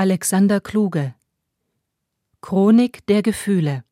[0.00, 1.14] Alexander Kluge
[2.40, 3.84] Chronik der Gefühle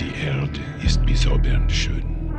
[0.00, 2.32] Die Erde ist bezaubernd schön.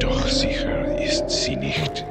[0.00, 2.05] Doch sicher ist sie nicht.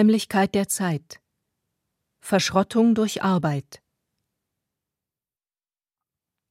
[0.00, 1.20] Unheimlichkeit der Zeit
[2.20, 3.82] Verschrottung durch Arbeit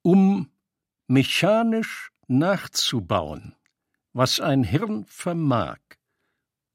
[0.04, 0.52] Um
[1.08, 3.56] mechanisch nachzubauen,
[4.14, 5.80] was ein Hirn vermag,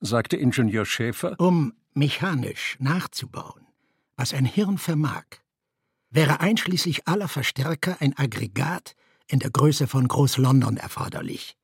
[0.01, 1.39] sagte Ingenieur Schäfer.
[1.39, 3.69] Um mechanisch nachzubauen,
[4.17, 5.27] was ein Hirn vermag,
[6.11, 8.97] wäre einschließlich aller Verstärker ein Aggregat
[9.29, 11.57] in der Größe von Groß-London erforderlich.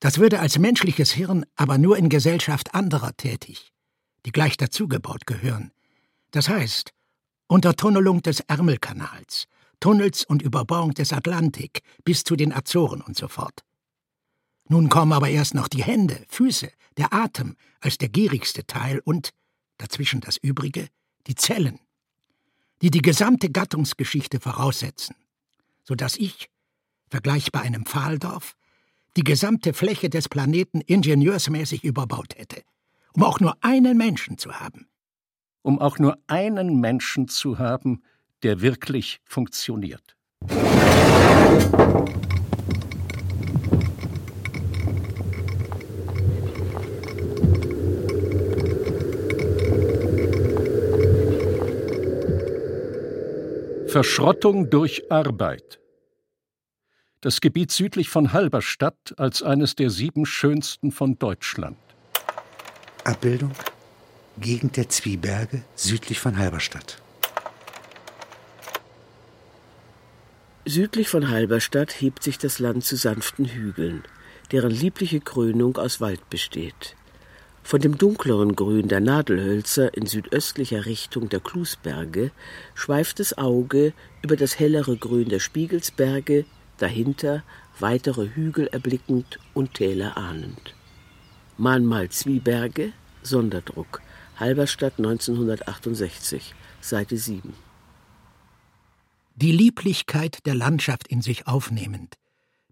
[0.00, 3.74] Das würde als menschliches Hirn aber nur in Gesellschaft anderer tätig,
[4.26, 5.72] die gleich dazugebaut gehören.
[6.30, 6.92] Das heißt,
[7.46, 9.46] unter Tunnelung des Ärmelkanals,
[9.80, 13.64] Tunnels und Überbauung des Atlantik bis zu den Azoren und so fort.
[14.68, 19.30] Nun kommen aber erst noch die Hände, Füße, der Atem als der gierigste Teil und,
[19.78, 20.88] dazwischen das Übrige,
[21.26, 21.78] die Zellen,
[22.82, 25.16] die die gesamte Gattungsgeschichte voraussetzen,
[25.84, 26.50] so dass ich,
[27.08, 28.54] vergleichbar einem Pfahldorf,
[29.16, 32.62] die gesamte Fläche des Planeten ingenieursmäßig überbaut hätte,
[33.14, 34.88] um auch nur einen Menschen zu haben.
[35.62, 38.02] Um auch nur einen Menschen zu haben,
[38.42, 40.16] der wirklich funktioniert.
[53.88, 55.80] Verschrottung durch Arbeit.
[57.20, 61.78] Das Gebiet südlich von Halberstadt als eines der sieben schönsten von Deutschland.
[63.08, 63.52] Abbildung
[64.38, 67.00] Gegend der Zwieberge südlich von Halberstadt.
[70.66, 74.02] Südlich von Halberstadt hebt sich das Land zu sanften Hügeln,
[74.52, 76.96] deren liebliche Krönung aus Wald besteht.
[77.62, 82.30] Von dem dunkleren Grün der Nadelhölzer in südöstlicher Richtung der Klusberge
[82.74, 86.44] schweift das Auge über das hellere Grün der Spiegelsberge,
[86.76, 87.42] dahinter
[87.80, 90.74] weitere Hügel erblickend und Täler ahnend.
[91.60, 92.92] Mahnmal Zwieberge,
[93.22, 94.00] Sonderdruck,
[94.36, 97.52] Halberstadt 1968, Seite 7.
[99.34, 102.14] Die Lieblichkeit der Landschaft in sich aufnehmend,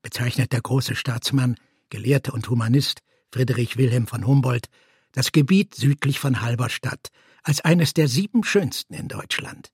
[0.03, 1.57] bezeichnet der große Staatsmann,
[1.91, 3.01] Gelehrte und Humanist
[3.33, 4.69] Friedrich Wilhelm von Humboldt
[5.11, 7.09] das Gebiet südlich von Halberstadt
[7.43, 9.73] als eines der sieben schönsten in Deutschland.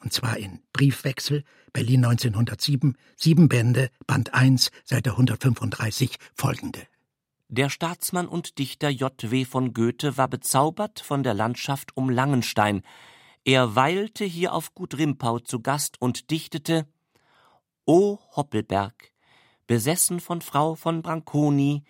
[0.00, 6.80] Und zwar in Briefwechsel, Berlin 1907, sieben Bände, Band 1, Seite 135, folgende.
[7.50, 9.10] Der Staatsmann und Dichter J.
[9.30, 9.46] W.
[9.46, 12.82] von Goethe war bezaubert von der Landschaft um Langenstein.
[13.42, 16.86] Er weilte hier auf Gut Rimpau zu Gast und dichtete
[17.86, 19.12] O Hoppelberg,
[19.66, 21.84] besessen von Frau von Branconi,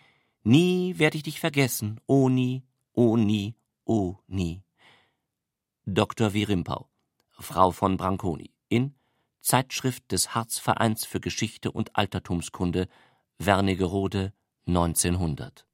[0.44, 4.62] Nie werde ich dich vergessen, oh nie, oh nie, oh nie.
[5.86, 6.34] Dr.
[6.34, 6.44] W.
[6.44, 6.88] Rimpau,
[7.32, 8.94] Frau von Branconi, in
[9.41, 12.88] Zeitschrift des Harzvereins für Geschichte und Altertumskunde,
[13.38, 14.32] Wernigerode,
[14.68, 15.64] 1900.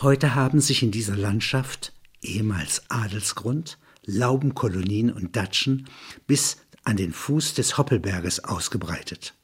[0.00, 1.92] Heute haben sich in dieser Landschaft,
[2.22, 5.88] ehemals Adelsgrund, Laubenkolonien und Datschen
[6.28, 9.34] bis an den Fuß des Hoppelberges ausgebreitet.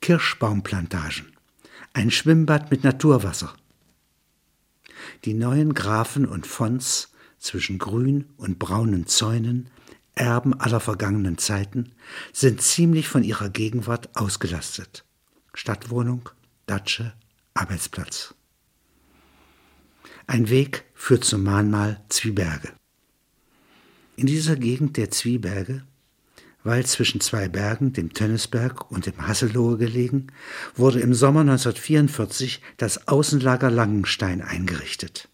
[0.00, 1.32] Kirschbaumplantagen,
[1.92, 3.54] ein Schwimmbad mit Naturwasser.
[5.24, 9.70] Die neuen Grafen und Fonts zwischen grün und braunen Zäunen,
[10.14, 11.92] Erben aller vergangenen Zeiten,
[12.32, 15.04] sind ziemlich von ihrer Gegenwart ausgelastet.
[15.54, 16.28] Stadtwohnung,
[16.66, 17.12] Datsche,
[17.54, 18.34] Arbeitsplatz.
[20.26, 22.72] Ein Weg führt zum Mahnmal Zwieberge.
[24.16, 25.84] In dieser Gegend der Zwieberge,
[26.64, 30.28] weil zwischen zwei Bergen, dem Tönnesberg und dem Hasselohe gelegen,
[30.74, 35.28] wurde im Sommer 1944 das Außenlager Langenstein eingerichtet.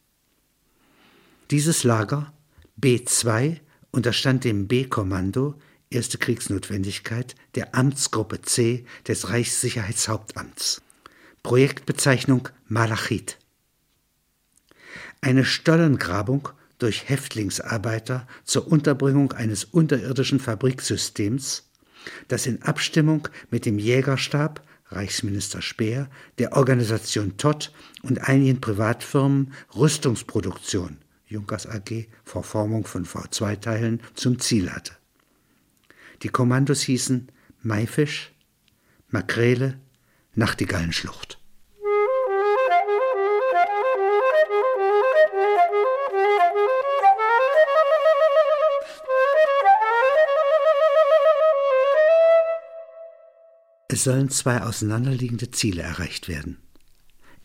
[1.50, 2.32] Dieses Lager
[2.80, 3.58] B2
[3.90, 5.54] unterstand dem B-Kommando
[5.94, 10.82] Erste Kriegsnotwendigkeit der Amtsgruppe C des Reichssicherheitshauptamts.
[11.44, 13.38] Projektbezeichnung Malachit.
[15.20, 16.48] Eine Stollengrabung
[16.78, 21.70] durch Häftlingsarbeiter zur Unterbringung eines unterirdischen Fabriksystems,
[22.28, 27.72] das in Abstimmung mit dem Jägerstab, Reichsminister Speer, der Organisation Todt
[28.02, 34.92] und einigen Privatfirmen Rüstungsproduktion, Junkers AG, Verformung von V2-Teilen, zum Ziel hatte.
[36.22, 37.28] Die Kommandos hießen
[37.62, 38.32] Maifisch,
[39.08, 39.78] Makrele,
[40.34, 41.38] Nachtigallenschlucht.
[53.94, 56.58] Es sollen zwei auseinanderliegende Ziele erreicht werden.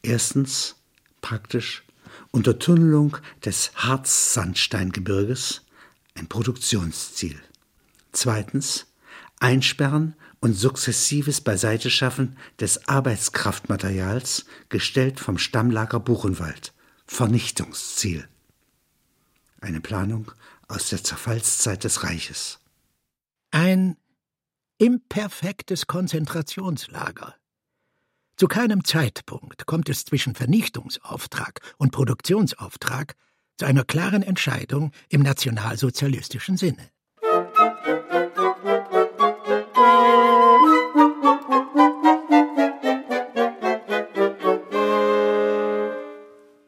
[0.02, 0.78] Erstens
[1.22, 1.84] praktisch
[2.32, 5.62] Untertunnelung des Harzsandsteingebirges,
[6.16, 7.40] ein Produktionsziel.
[8.14, 8.88] Zweitens
[9.40, 16.74] Einsperren und sukzessives Beiseiteschaffen des Arbeitskraftmaterials, gestellt vom Stammlager Buchenwald.
[17.06, 18.28] Vernichtungsziel.
[19.62, 20.32] Eine Planung
[20.68, 22.58] aus der Zerfallszeit des Reiches.
[23.52, 23.98] Ein
[24.80, 27.36] imperfektes Konzentrationslager.
[28.38, 33.16] Zu keinem Zeitpunkt kommt es zwischen Vernichtungsauftrag und Produktionsauftrag
[33.58, 36.90] zu einer klaren Entscheidung im nationalsozialistischen Sinne.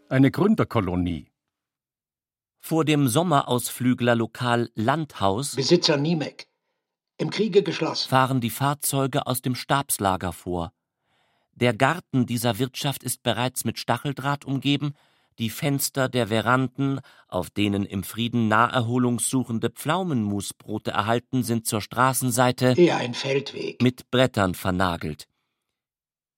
[0.10, 1.32] Eine Gründerkolonie.
[2.60, 6.51] Vor dem Sommerausflüglerlokal Landhaus Besitzer Niemek
[7.22, 8.10] im Kriege geschlossen.
[8.10, 10.74] fahren die Fahrzeuge aus dem Stabslager vor.
[11.54, 14.94] Der Garten dieser Wirtschaft ist bereits mit Stacheldraht umgeben,
[15.40, 22.98] die Fenster der Veranden, auf denen im Frieden naherholungssuchende Pflaumenmusbrote erhalten, sind zur Straßenseite Eher
[22.98, 23.82] ein Feldweg.
[23.82, 25.28] mit Brettern vernagelt.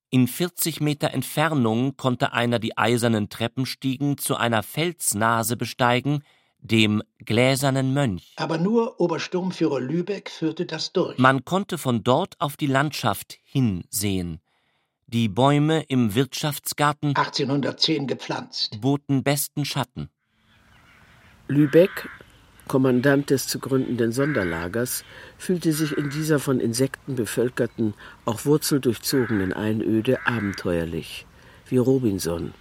[0.10, 6.24] In 40 Meter Entfernung konnte einer die eisernen Treppenstiegen zu einer Felsnase besteigen,
[6.64, 8.34] dem Gläsernen Mönch.
[8.38, 11.18] Aber nur Obersturmführer Lübeck führte das durch.
[11.18, 14.40] Man konnte von dort auf die Landschaft hinsehen.
[15.08, 18.82] Die Bäume im Wirtschaftsgarten 1810 gepflanzt.
[18.82, 20.10] boten besten Schatten.
[21.48, 22.10] Lübeck,
[22.68, 25.04] Kommandant des zu gründenden Sonderlagers,
[25.38, 27.94] fühlte sich in dieser von Insekten bevölkerten,
[28.24, 31.28] auch wurzeldurchzogenen Einöde abenteuerlich,
[31.68, 32.54] wie Robinson.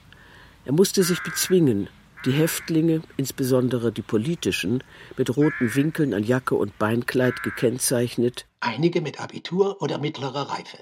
[0.64, 1.88] Er musste sich bezwingen,
[2.24, 4.82] die Häftlinge, insbesondere die politischen,
[5.16, 10.78] mit roten Winkeln an Jacke und Beinkleid gekennzeichnet, Einige mit Abitur oder mittlerer Reife.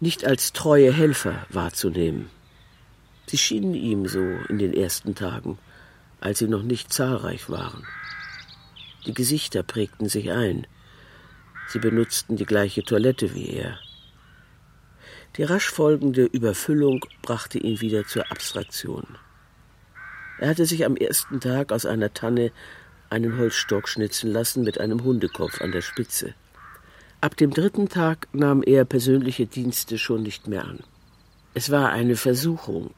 [0.00, 2.30] nicht als treue Helfer wahrzunehmen.
[3.26, 5.58] Sie schienen ihm so in den ersten Tagen,
[6.20, 7.84] als sie noch nicht zahlreich waren.
[9.06, 10.66] Die Gesichter prägten sich ein.
[11.68, 13.78] Sie benutzten die gleiche Toilette wie er.
[15.36, 19.18] Die rasch folgende Überfüllung brachte ihn wieder zur Abstraktion.
[20.38, 22.50] Er hatte sich am ersten Tag aus einer Tanne
[23.10, 26.34] einen Holzstock schnitzen lassen mit einem Hundekopf an der Spitze.
[27.20, 30.80] Ab dem dritten Tag nahm er persönliche Dienste schon nicht mehr an.
[31.54, 32.92] Es war eine Versuchung,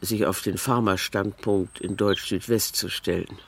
[0.00, 3.38] sich auf den Pharma-Standpunkt in Deutsch-Südwest zu stellen.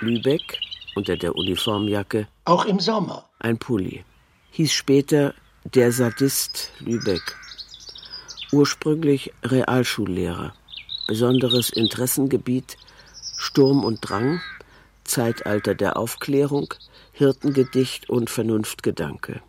[0.00, 0.58] Lübeck
[0.94, 3.28] unter der Uniformjacke, Auch im Sommer.
[3.38, 4.04] ein Pulli.
[4.50, 5.34] Hieß später
[5.64, 7.36] der Sadist Lübeck.
[8.50, 10.54] Ursprünglich Realschullehrer.
[11.12, 12.78] Besonderes Interessengebiet
[13.36, 14.40] Sturm und Drang,
[15.04, 16.72] Zeitalter der Aufklärung,
[17.12, 19.42] Hirtengedicht und Vernunftgedanke.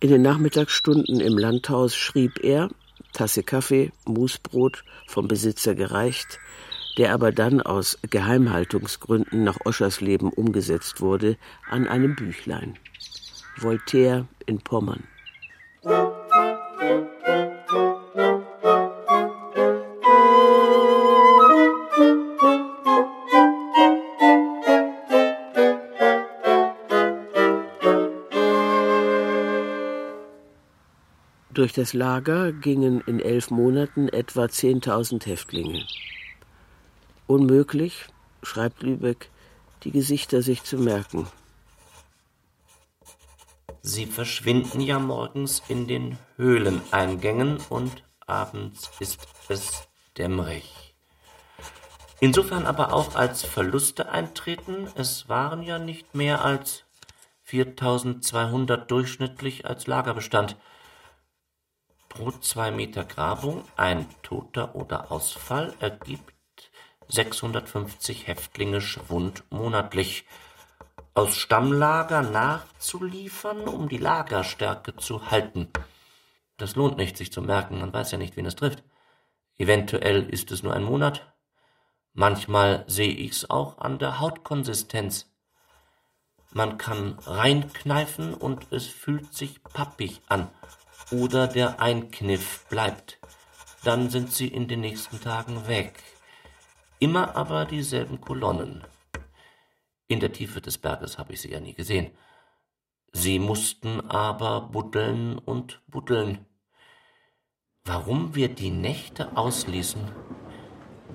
[0.00, 2.68] In den Nachmittagsstunden im Landhaus schrieb er,
[3.14, 6.38] Tasse Kaffee, Musbrot, vom Besitzer gereicht,
[6.98, 11.38] der aber dann aus Geheimhaltungsgründen nach Oschersleben umgesetzt wurde,
[11.70, 12.74] an einem Büchlein.
[13.56, 15.04] Voltaire in Pommern.
[31.58, 35.84] Durch das Lager gingen in elf Monaten etwa 10.000 Häftlinge.
[37.26, 38.04] Unmöglich,
[38.44, 39.28] schreibt Lübeck,
[39.82, 41.26] die Gesichter sich zu merken.
[43.82, 50.94] Sie verschwinden ja morgens in den Höhleneingängen und abends ist es dämmerig.
[52.20, 56.84] Insofern aber auch als Verluste eintreten, es waren ja nicht mehr als
[57.42, 60.56] 4200 durchschnittlich als Lagerbestand.
[62.08, 66.32] Pro zwei Meter Grabung ein Toter oder Ausfall ergibt
[67.08, 70.24] 650 Häftlinge Schwund monatlich.
[71.14, 75.68] Aus Stammlager nachzuliefern, um die Lagerstärke zu halten.
[76.56, 78.82] Das lohnt nicht, sich zu merken, man weiß ja nicht, wen es trifft.
[79.58, 81.32] Eventuell ist es nur ein Monat.
[82.14, 85.30] Manchmal sehe ich's auch an der Hautkonsistenz.
[86.52, 90.48] Man kann reinkneifen und es fühlt sich pappig an.
[91.10, 93.18] Oder der Einkniff bleibt.
[93.84, 96.02] Dann sind sie in den nächsten Tagen weg.
[96.98, 98.84] Immer aber dieselben Kolonnen.
[100.08, 102.10] In der Tiefe des Berges habe ich sie ja nie gesehen.
[103.12, 106.44] Sie mussten aber buddeln und buddeln.
[107.84, 110.00] Warum wir die Nächte ausließen,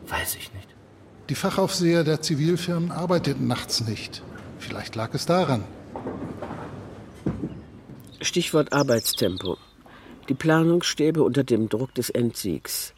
[0.07, 0.67] weiß ich nicht.
[1.29, 4.23] Die Fachaufseher der Zivilfirmen arbeiteten nachts nicht.
[4.57, 5.63] Vielleicht lag es daran.
[8.21, 9.57] Stichwort Arbeitstempo.
[10.29, 12.93] Die Planungsstäbe unter dem Druck des Endsiegs.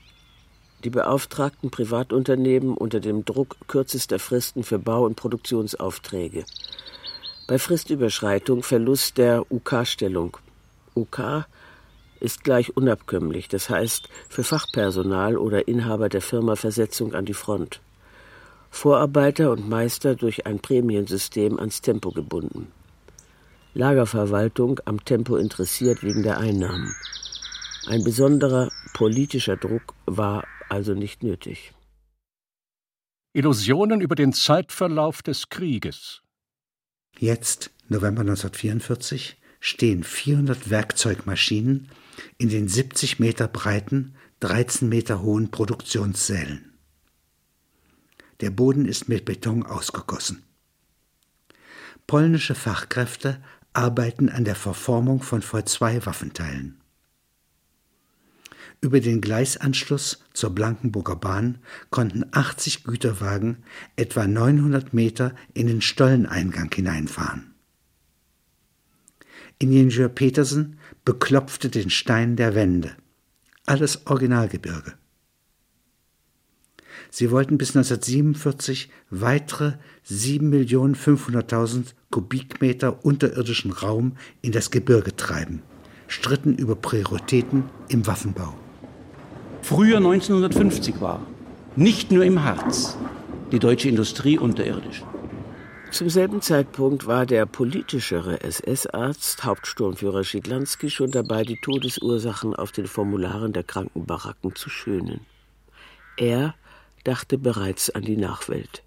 [0.83, 6.45] Die beauftragten Privatunternehmen unter dem Druck kürzester Fristen für Bau- und Produktionsaufträge.
[7.47, 10.37] Bei Fristüberschreitung Verlust der UK-Stellung.
[10.95, 11.47] UK
[12.19, 17.81] ist gleich unabkömmlich, das heißt für Fachpersonal oder Inhaber der Firma Versetzung an die Front.
[18.69, 22.71] Vorarbeiter und Meister durch ein Prämiensystem ans Tempo gebunden.
[23.75, 26.95] Lagerverwaltung am Tempo interessiert wegen der Einnahmen.
[27.87, 31.73] Ein besonderer politischer Druck war also nicht nötig.
[33.33, 36.21] Illusionen über den Zeitverlauf des Krieges.
[37.19, 41.89] Jetzt, November 1944, stehen 400 Werkzeugmaschinen
[42.37, 46.73] in den 70 Meter breiten, 13 Meter hohen Produktionssälen.
[48.39, 50.43] Der Boden ist mit Beton ausgegossen.
[52.07, 53.41] Polnische Fachkräfte
[53.75, 56.79] arbeiten an der Verformung von V2-Waffenteilen.
[58.81, 63.63] Über den Gleisanschluss zur Blankenburger Bahn konnten 80 Güterwagen
[63.95, 67.55] etwa 900 Meter in den Stolleneingang hineinfahren.
[69.57, 72.95] Ingenieur Petersen beklopfte den Stein der Wände.
[73.65, 74.93] Alles Originalgebirge.
[77.17, 85.61] Sie wollten bis 1947 weitere 7.500.000 Kubikmeter unterirdischen Raum in das Gebirge treiben,
[86.09, 88.53] stritten über Prioritäten im Waffenbau.
[89.61, 91.25] Früher 1950 war,
[91.77, 92.97] nicht nur im Harz,
[93.53, 95.01] die deutsche Industrie unterirdisch.
[95.91, 102.87] Zum selben Zeitpunkt war der politischere SS-Arzt, Hauptsturmführer Schidlanski, schon dabei, die Todesursachen auf den
[102.87, 105.21] Formularen der Krankenbaracken zu schönen.
[106.17, 106.55] Er
[107.05, 108.83] dachte bereits an die Nachwelt.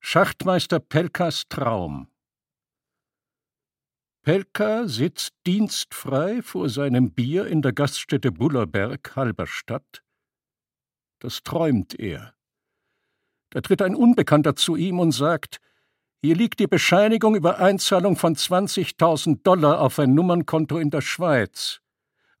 [0.00, 2.08] Schachtmeister Pelkas Traum
[4.22, 10.02] Pelka sitzt dienstfrei vor seinem Bier in der Gaststätte Bullerberg, Halberstadt.
[11.18, 12.35] Das träumt er.
[13.56, 15.62] Da tritt ein Unbekannter zu ihm und sagt,
[16.20, 21.80] hier liegt die Bescheinigung über Einzahlung von 20.000 Dollar auf ein Nummernkonto in der Schweiz.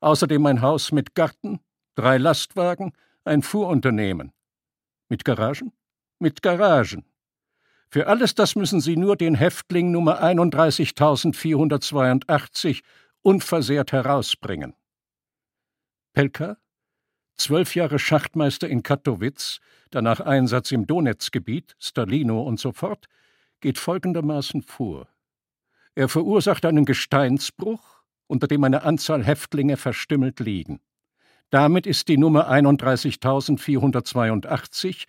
[0.00, 1.60] Außerdem ein Haus mit Garten,
[1.94, 2.92] drei Lastwagen,
[3.24, 4.34] ein Fuhrunternehmen.
[5.08, 5.72] Mit Garagen?
[6.18, 7.06] Mit Garagen.
[7.88, 12.82] Für alles das müssen Sie nur den Häftling Nummer 31.482
[13.22, 14.74] unversehrt herausbringen.
[16.12, 16.58] Pelka,
[17.36, 23.06] zwölf Jahre Schachtmeister in Katowice, danach Einsatz im Donetsgebiet, Stalino und so fort,
[23.60, 25.08] geht folgendermaßen vor.
[25.94, 30.80] Er verursacht einen Gesteinsbruch, unter dem eine Anzahl Häftlinge verstümmelt liegen.
[31.50, 35.04] Damit ist die Nummer 31.482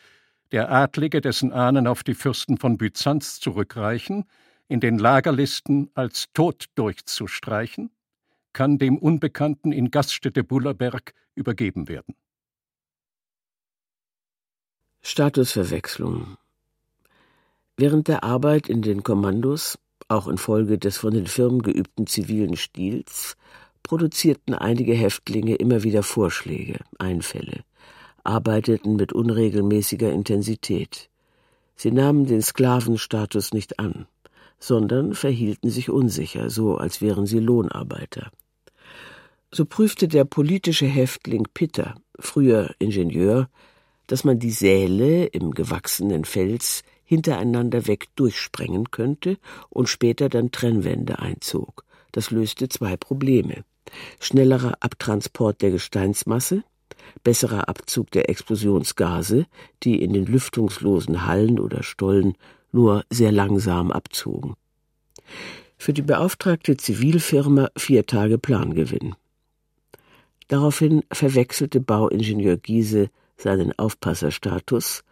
[0.51, 4.25] der Adlige, dessen Ahnen auf die Fürsten von Byzanz zurückreichen,
[4.67, 7.89] in den Lagerlisten als tot durchzustreichen,
[8.54, 12.16] kann dem Unbekannten in Gaststätte Bullerberg übergeben werden.
[15.01, 16.38] Statusverwechslung
[17.77, 19.77] Während der Arbeit in den Kommandos,
[20.08, 23.38] auch infolge des von den Firmen geübten zivilen Stils,
[23.84, 27.63] produzierten einige Häftlinge immer wieder Vorschläge, Einfälle,
[28.24, 31.10] arbeiteten mit unregelmäßiger Intensität.
[31.75, 34.08] Sie nahmen den Sklavenstatus nicht an,
[34.59, 38.31] sondern verhielten sich unsicher, so als wären sie Lohnarbeiter.
[39.51, 43.49] So prüfte der politische Häftling Pitter, früher Ingenieur,
[44.07, 49.37] dass man die Säle im gewachsenen Fels hintereinander weg durchsprengen könnte
[49.69, 51.85] und später dann Trennwände einzog.
[52.11, 53.63] Das löste zwei Probleme.
[54.19, 56.63] Schnellerer Abtransport der Gesteinsmasse,
[57.23, 59.45] besserer Abzug der Explosionsgase,
[59.83, 62.35] die in den lüftungslosen Hallen oder Stollen
[62.77, 64.53] nur sehr langsam abzogen.
[65.79, 69.15] Für die beauftragte Zivilfirma vier Tage Plangewinn.
[70.48, 75.03] Daraufhin verwechselte Bauingenieur Giese seinen Aufpasserstatus,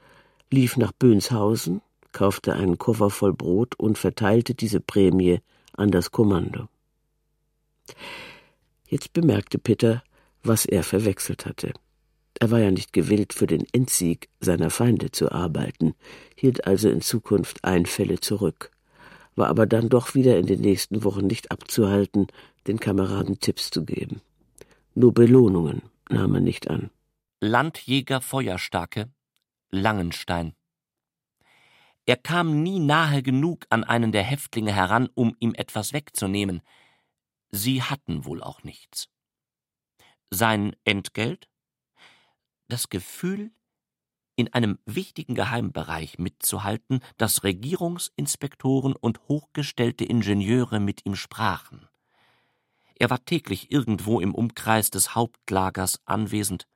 [0.52, 1.82] lief nach Böhnshausen,
[2.12, 5.40] kaufte einen Koffer voll Brot und verteilte diese Prämie
[5.74, 6.68] an das Kommando.
[8.88, 10.04] Jetzt bemerkte Peter,
[10.44, 11.74] was er verwechselt hatte.
[12.40, 15.96] Er war ja nicht gewillt, für den Endsieg seiner Feinde zu arbeiten,
[16.36, 18.72] hielt also in Zukunft Einfälle zurück,
[19.36, 22.28] war aber dann doch wieder in den nächsten Wochen nicht abzuhalten,
[22.68, 24.22] den Kameraden Tipps zu geben.
[24.96, 26.90] Nur Belohnungen nahm er nicht an.
[27.40, 29.10] Landjäger Feuerstarke,
[29.72, 30.56] Langenstein.
[32.06, 36.62] Er kam nie nahe genug an einen der Häftlinge heran, um ihm etwas wegzunehmen.
[37.50, 39.10] Sie hatten wohl auch nichts.
[40.30, 41.48] Sein Entgelt?
[42.68, 43.52] Das Gefühl,
[44.36, 51.88] in einem wichtigen Geheimbereich mitzuhalten, dass Regierungsinspektoren und hochgestellte Ingenieure mit ihm sprachen.
[52.98, 56.68] Er war täglich irgendwo im Umkreis des Hauptlagers anwesend.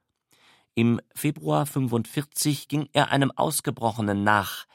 [0.76, 4.66] Im Februar 45 ging er einem Ausgebrochenen nach.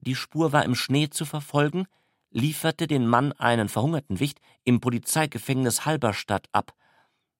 [0.00, 1.86] Die Spur war im Schnee zu verfolgen,
[2.30, 6.74] lieferte den Mann einen verhungerten Wicht im Polizeigefängnis Halberstadt ab.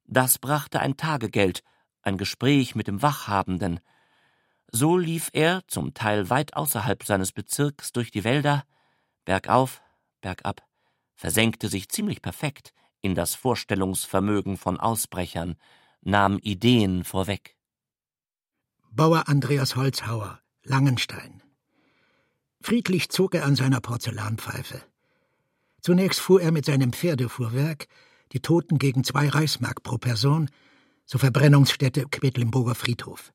[0.05, 1.63] Das brachte ein Tagegeld,
[2.09, 3.81] ein Gespräch mit dem Wachhabenden.
[4.73, 8.65] So lief er, zum Teil weit außerhalb seines Bezirks, durch die Wälder,
[9.25, 9.83] bergauf,
[10.21, 10.67] bergab,
[11.15, 15.57] versenkte sich ziemlich perfekt in das Vorstellungsvermögen von Ausbrechern,
[16.01, 17.57] nahm Ideen vorweg.
[18.91, 21.43] Bauer Andreas Holzhauer, Langenstein.
[22.61, 24.83] Friedlich zog er an seiner Porzellanpfeife.
[25.81, 27.87] Zunächst fuhr er mit seinem Pferdefuhrwerk
[28.33, 30.51] die Toten gegen zwei Reichsmark pro Person
[31.09, 33.33] zur Verbrennungsstätte Quedlinburger Friedhof.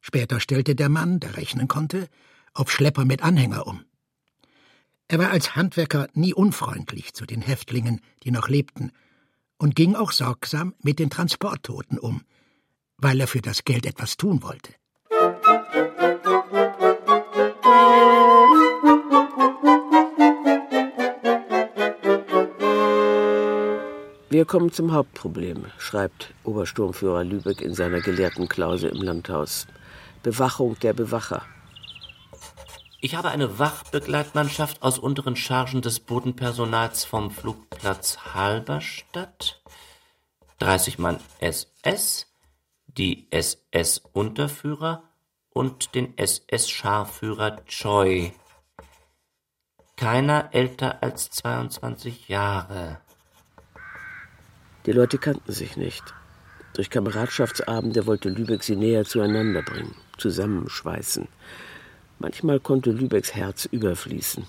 [0.00, 2.08] Später stellte der Mann, der rechnen konnte,
[2.54, 3.84] auf Schlepper mit Anhänger um.
[5.08, 8.92] Er war als Handwerker nie unfreundlich zu den Häftlingen, die noch lebten,
[9.58, 12.22] und ging auch sorgsam mit den Transporttoten um,
[12.98, 14.72] weil er für das Geld etwas tun wollte.
[24.28, 29.68] Wir kommen zum Hauptproblem, schreibt Obersturmführer Lübeck in seiner gelehrten Klause im Landhaus.
[30.24, 31.42] Bewachung der Bewacher.
[33.00, 39.62] Ich habe eine Wachbegleitmannschaft aus unteren Chargen des Bodenpersonals vom Flugplatz Halberstadt,
[40.58, 42.26] 30 Mann SS,
[42.88, 45.04] die SS-Unterführer
[45.50, 48.32] und den SS-Scharführer Choi.
[49.94, 53.05] Keiner älter als 22 Jahre.
[54.86, 56.14] Die Leute kannten sich nicht.
[56.74, 61.26] Durch Kameradschaftsabende wollte Lübeck sie näher zueinander bringen, zusammenschweißen.
[62.20, 64.46] Manchmal konnte Lübecks Herz überfließen.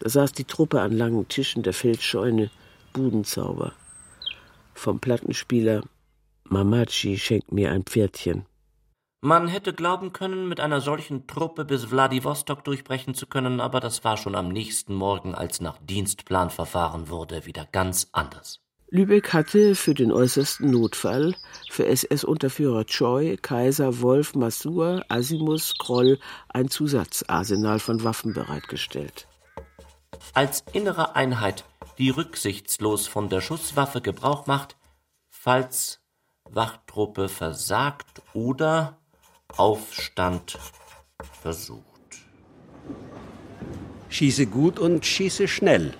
[0.00, 2.50] Da saß die Truppe an langen Tischen der Feldscheune,
[2.92, 3.72] Budenzauber.
[4.74, 5.82] Vom Plattenspieler
[6.44, 8.46] Mamachi schenkt mir ein Pferdchen.
[9.20, 14.04] Man hätte glauben können, mit einer solchen Truppe bis Wladiwostok durchbrechen zu können, aber das
[14.04, 18.65] war schon am nächsten Morgen, als nach Dienstplan verfahren wurde, wieder ganz anders.
[18.88, 21.34] Lübeck hatte für den äußersten Notfall
[21.68, 29.26] für SS-Unterführer Choi, Kaiser, Wolf, Masur, Asimus, Kroll ein Zusatzarsenal von Waffen bereitgestellt.
[30.34, 31.64] Als innere Einheit,
[31.98, 34.76] die rücksichtslos von der Schusswaffe Gebrauch macht,
[35.30, 36.00] falls
[36.44, 38.98] Wachtruppe versagt oder
[39.56, 40.58] Aufstand
[41.40, 41.82] versucht.
[44.10, 45.92] Schieße gut und schieße schnell.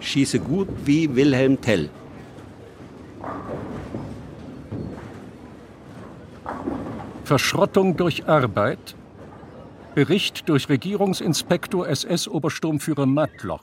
[0.00, 1.88] Schieße gut wie Wilhelm Tell.
[7.24, 8.94] Verschrottung durch Arbeit.
[9.94, 13.62] Bericht durch Regierungsinspektor SS Obersturmführer Matloch.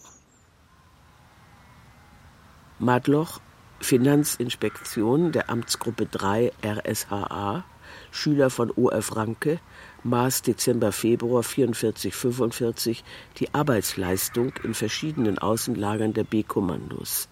[2.79, 3.41] Matloch,
[3.79, 7.63] Finanzinspektion der Amtsgruppe 3 RSHA,
[8.11, 9.59] Schüler von OF Ranke,
[10.03, 13.03] maß Dezember Februar 44 45
[13.37, 17.27] die Arbeitsleistung in verschiedenen Außenlagern der B-Kommandos.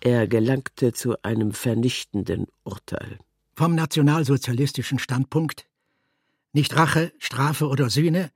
[0.00, 3.18] Er gelangte zu einem vernichtenden Urteil.
[3.54, 5.66] Vom nationalsozialistischen Standpunkt
[6.52, 8.30] nicht Rache, Strafe oder Sühne,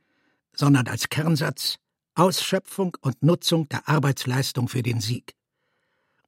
[0.52, 1.78] sondern als Kernsatz
[2.14, 5.34] Ausschöpfung und Nutzung der Arbeitsleistung für den Sieg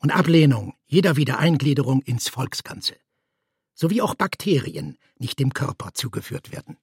[0.00, 2.96] und Ablehnung jeder Wiedereingliederung ins Volksganze,
[3.74, 6.76] sowie auch Bakterien nicht dem Körper zugeführt werden.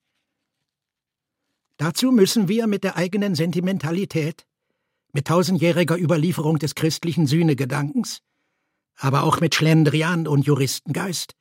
[1.78, 4.46] Dazu müssen wir mit der eigenen Sentimentalität,
[5.12, 8.22] mit tausendjähriger Überlieferung des christlichen Sühnegedankens,
[8.98, 11.36] aber auch mit Schlendrian und Juristengeist,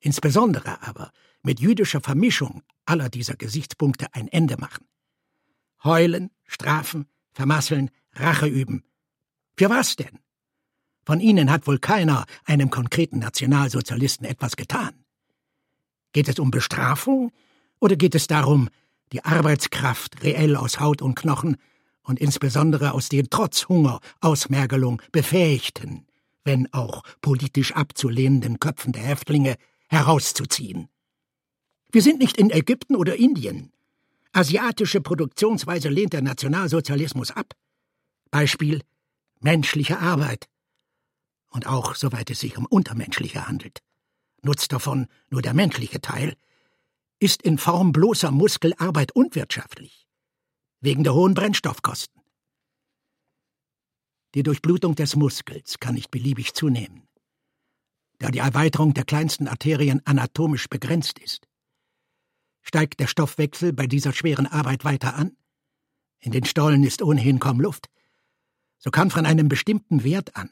[0.00, 1.12] insbesondere aber
[1.42, 4.86] mit jüdischer Vermischung aller dieser Gesichtspunkte ein Ende machen.
[5.84, 8.84] Heulen, strafen, vermasseln, Rache üben.
[9.56, 10.18] Für was denn?
[11.04, 15.04] Von Ihnen hat wohl keiner einem konkreten Nationalsozialisten etwas getan.
[16.12, 17.32] Geht es um Bestrafung
[17.80, 18.68] oder geht es darum,
[19.12, 21.56] die Arbeitskraft reell aus Haut und Knochen
[22.02, 26.06] und insbesondere aus den trotz Hunger, Ausmergelung befähigten,
[26.44, 29.56] wenn auch politisch abzulehnenden Köpfen der Häftlinge
[29.88, 30.88] herauszuziehen?
[31.90, 33.72] Wir sind nicht in Ägypten oder Indien.
[34.32, 37.54] Asiatische Produktionsweise lehnt der Nationalsozialismus ab.
[38.30, 38.82] Beispiel
[39.40, 40.48] menschliche Arbeit.
[41.50, 43.80] Und auch, soweit es sich um untermenschliche handelt.
[44.40, 46.34] Nutzt davon nur der menschliche Teil,
[47.18, 50.08] ist in Form bloßer Muskelarbeit unwirtschaftlich.
[50.80, 52.21] Wegen der hohen Brennstoffkosten.
[54.34, 57.06] Die Durchblutung des Muskels kann nicht beliebig zunehmen,
[58.18, 61.48] da die Erweiterung der kleinsten Arterien anatomisch begrenzt ist.
[62.62, 65.36] Steigt der Stoffwechsel bei dieser schweren Arbeit weiter an,
[66.20, 67.88] in den Stollen ist ohnehin kaum Luft,
[68.78, 70.50] so kann von einem bestimmten Wert an,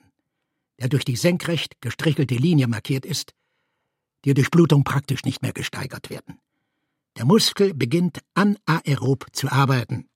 [0.79, 3.33] der durch die senkrecht gestrichelte Linie markiert ist,
[4.25, 6.38] die Durchblutung praktisch nicht mehr gesteigert werden.
[7.16, 10.09] Der Muskel beginnt anaerob zu arbeiten.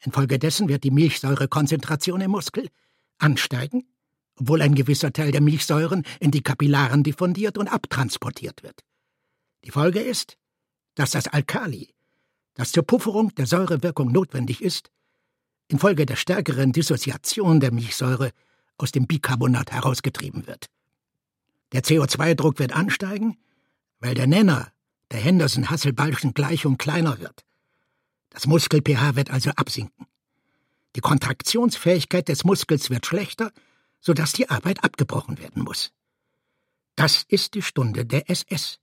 [0.00, 2.68] Infolgedessen wird die Milchsäurekonzentration im Muskel
[3.18, 3.86] ansteigen,
[4.36, 8.84] obwohl ein gewisser Teil der Milchsäuren in die Kapillaren diffundiert und abtransportiert wird.
[9.64, 10.36] Die Folge ist,
[10.94, 11.94] dass das Alkali,
[12.54, 14.90] das zur Pufferung der Säurewirkung notwendig ist,
[15.68, 18.32] infolge der stärkeren Dissoziation der Milchsäure
[18.78, 20.66] aus dem Bicarbonat herausgetrieben wird.
[21.72, 23.36] Der CO2-Druck wird ansteigen,
[24.00, 24.72] weil der Nenner
[25.10, 27.44] der Henderson-Hasselbalchschen Gleichung kleiner wird.
[28.30, 30.06] Das Muskel-pH wird also absinken.
[30.96, 33.52] Die Kontraktionsfähigkeit des Muskels wird schlechter,
[34.00, 35.92] sodass die Arbeit abgebrochen werden muss.
[36.96, 38.80] Das ist die Stunde der SS.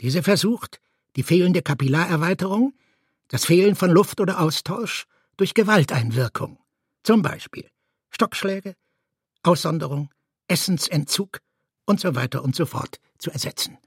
[0.00, 0.80] Diese versucht,
[1.16, 2.74] die fehlende Kapillarerweiterung,
[3.28, 5.06] das Fehlen von Luft oder Austausch
[5.36, 6.58] durch Gewalteinwirkung,
[7.02, 7.68] zum Beispiel
[8.10, 8.76] Stockschläge,
[9.42, 10.10] Aussonderung,
[10.46, 11.40] Essensentzug
[11.86, 13.78] und so weiter und so fort zu ersetzen.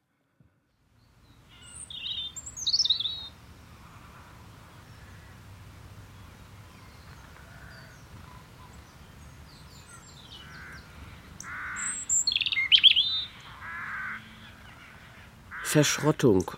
[15.67, 16.49] Verschrottung.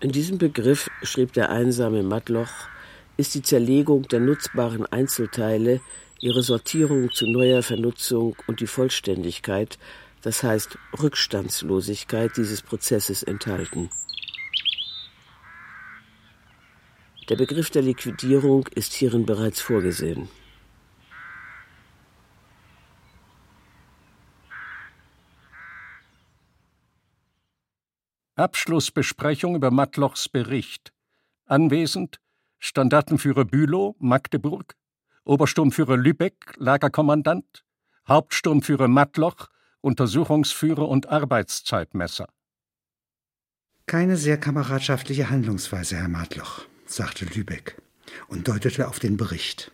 [0.00, 2.50] In diesem Begriff, schrieb der einsame Matloch,
[3.16, 5.80] ist die Zerlegung der nutzbaren Einzelteile,
[6.20, 9.78] ihre Sortierung zu neuer Vernutzung und die Vollständigkeit,
[10.20, 13.88] das heißt Rückstandslosigkeit dieses Prozesses enthalten.
[17.30, 20.28] Der Begriff der Liquidierung ist hierin bereits vorgesehen.
[28.36, 30.92] Abschlussbesprechung über Matlochs Bericht.
[31.46, 32.20] Anwesend
[32.58, 34.74] Standartenführer Bülow, Magdeburg,
[35.24, 37.64] Obersturmführer Lübeck, Lagerkommandant,
[38.06, 39.48] Hauptsturmführer Matloch,
[39.80, 42.28] Untersuchungsführer und Arbeitszeitmesser.
[43.86, 47.80] Keine sehr kameradschaftliche Handlungsweise, Herr Matloch, sagte Lübeck
[48.28, 49.72] und deutete auf den Bericht.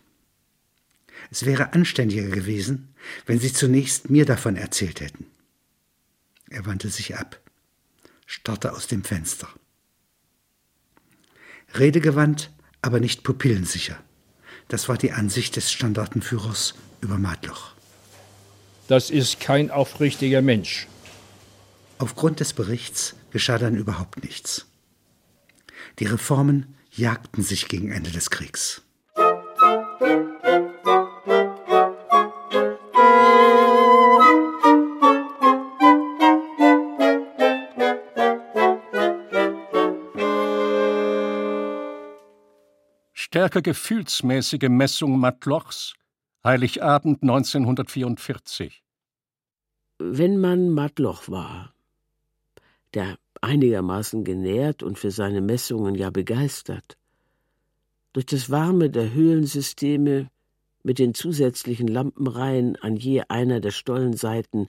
[1.31, 2.95] Es wäre anständiger gewesen,
[3.27, 5.27] wenn Sie zunächst mir davon erzählt hätten.
[6.49, 7.42] Er wandte sich ab
[8.33, 9.47] starrte aus dem Fenster.
[11.75, 14.03] Redegewandt, aber nicht pupillensicher.
[14.69, 17.75] Das war die Ansicht des Standartenführers über Matloch.
[18.89, 20.87] Das ist kein aufrichtiger Mensch.
[21.99, 24.67] Aufgrund des Berichts geschah dann überhaupt nichts.
[25.99, 28.83] Die Reformen jagten sich gegen Ende des Kriegs.
[43.33, 45.95] Stärker gefühlsmäßige Messung Matlochs,
[46.45, 48.83] Heiligabend 1944.
[49.99, 51.73] Wenn man Matloch war,
[52.93, 56.99] der einigermaßen genährt und für seine Messungen ja begeistert,
[58.13, 60.29] durch das Warme der Höhlensysteme
[60.83, 64.69] mit den zusätzlichen Lampenreihen an je einer der Stollenseiten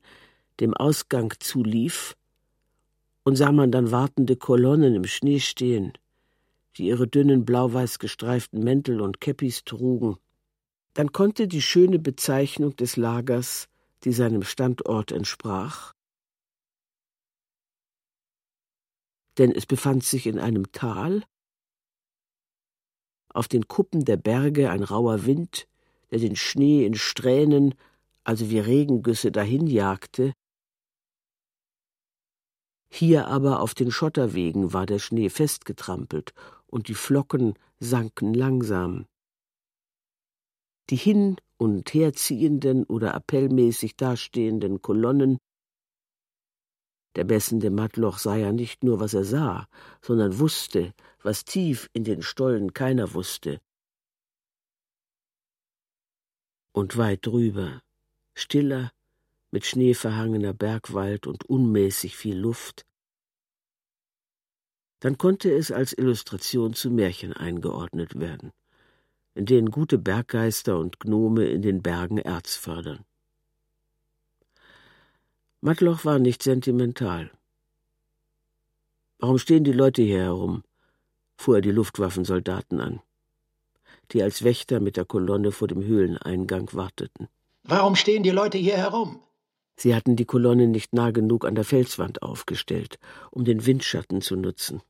[0.61, 2.15] dem Ausgang zulief,
[3.25, 5.91] und sah man dann wartende Kolonnen im Schnee stehen,
[6.77, 10.17] die ihre dünnen blau-weiß gestreiften Mäntel und Käppis trugen,
[10.93, 13.67] dann konnte die schöne Bezeichnung des Lagers,
[14.03, 15.93] die seinem Standort entsprach,
[19.37, 21.23] denn es befand sich in einem Tal,
[23.29, 25.67] auf den Kuppen der Berge ein rauer Wind,
[26.11, 27.73] der den Schnee in Strähnen,
[28.23, 30.33] also wie Regengüsse dahinjagte.
[32.91, 36.33] Hier aber auf den Schotterwegen war der Schnee festgetrampelt
[36.73, 39.05] und die Flocken sanken langsam.
[40.89, 45.37] Die hin und herziehenden oder appellmäßig dastehenden Kolonnen
[47.15, 49.67] der messende Matloch sah ja nicht nur, was er sah,
[50.01, 53.61] sondern wusste, was tief in den Stollen keiner wusste.
[56.71, 57.83] Und weit drüber,
[58.33, 58.91] stiller,
[59.51, 62.83] mit Schnee verhangener Bergwald und unmäßig viel Luft.
[65.03, 68.53] Dann konnte es als Illustration zu Märchen eingeordnet werden,
[69.35, 73.03] in denen gute Berggeister und Gnome in den Bergen Erz fördern.
[75.59, 77.31] Matloch war nicht sentimental.
[79.19, 80.63] Warum stehen die Leute hier herum?
[81.35, 83.01] fuhr er die Luftwaffensoldaten an,
[84.13, 87.27] die als Wächter mit der Kolonne vor dem Höhleneingang warteten.
[87.63, 89.19] Warum stehen die Leute hier herum?
[89.75, 92.99] Sie hatten die Kolonne nicht nah genug an der Felswand aufgestellt,
[93.31, 94.81] um den Windschatten zu nutzen.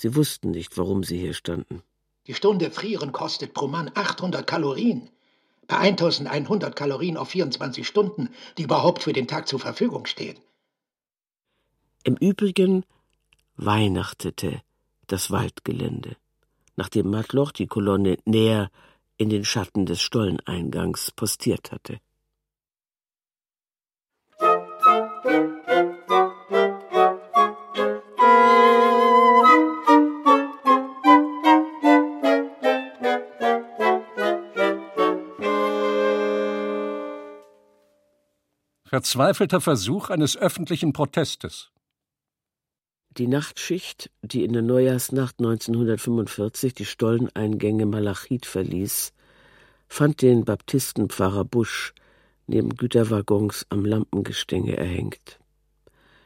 [0.00, 1.82] Sie wussten nicht, warum sie hier standen.
[2.28, 5.10] Die Stunde Frieren kostet pro Mann 800 Kalorien
[5.66, 10.38] bei 1100 Kalorien auf 24 Stunden, die überhaupt für den Tag zur Verfügung stehen.
[12.04, 12.84] Im Übrigen
[13.56, 14.62] weihnachtete
[15.08, 16.16] das Waldgelände,
[16.76, 18.70] nachdem Matloch die Kolonne näher
[19.16, 21.98] in den Schatten des Stolleneingangs postiert hatte.
[38.98, 41.70] Verzweifelter Versuch eines öffentlichen Protestes.
[43.10, 49.12] Die Nachtschicht, die in der Neujahrsnacht 1945 die Stolleneingänge Malachit verließ,
[49.86, 51.94] fand den Baptistenpfarrer Busch
[52.48, 55.38] neben Güterwaggons am Lampengestänge erhängt,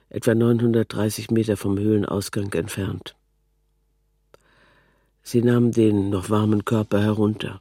[0.08, 3.16] etwa 930 Meter vom Höhlenausgang entfernt.
[5.22, 7.60] Sie nahmen den noch warmen Körper herunter,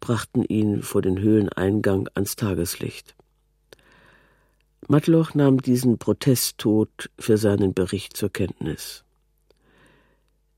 [0.00, 3.14] brachten ihn vor den Höhleneingang ans Tageslicht.
[4.88, 9.04] Matloch nahm diesen Protesttod für seinen Bericht zur Kenntnis.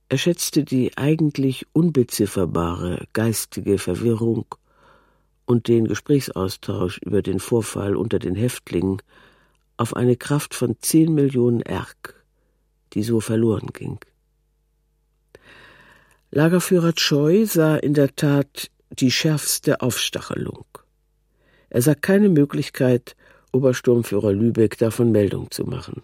[0.09, 4.47] Er schätzte die eigentlich unbezifferbare geistige Verwirrung
[5.47, 9.03] und den Gesprächsaustausch über den Vorfall unter den Häftlingen
[9.77, 12.25] auf eine Kraft von zehn Millionen Erk,
[12.93, 13.99] die so verloren ging.
[16.31, 20.67] Lagerführer Choi sah in der Tat die schärfste Aufstachelung.
[21.69, 23.17] Er sah keine Möglichkeit,
[23.57, 26.03] Obersturmführer Lübeck davon Meldung zu machen,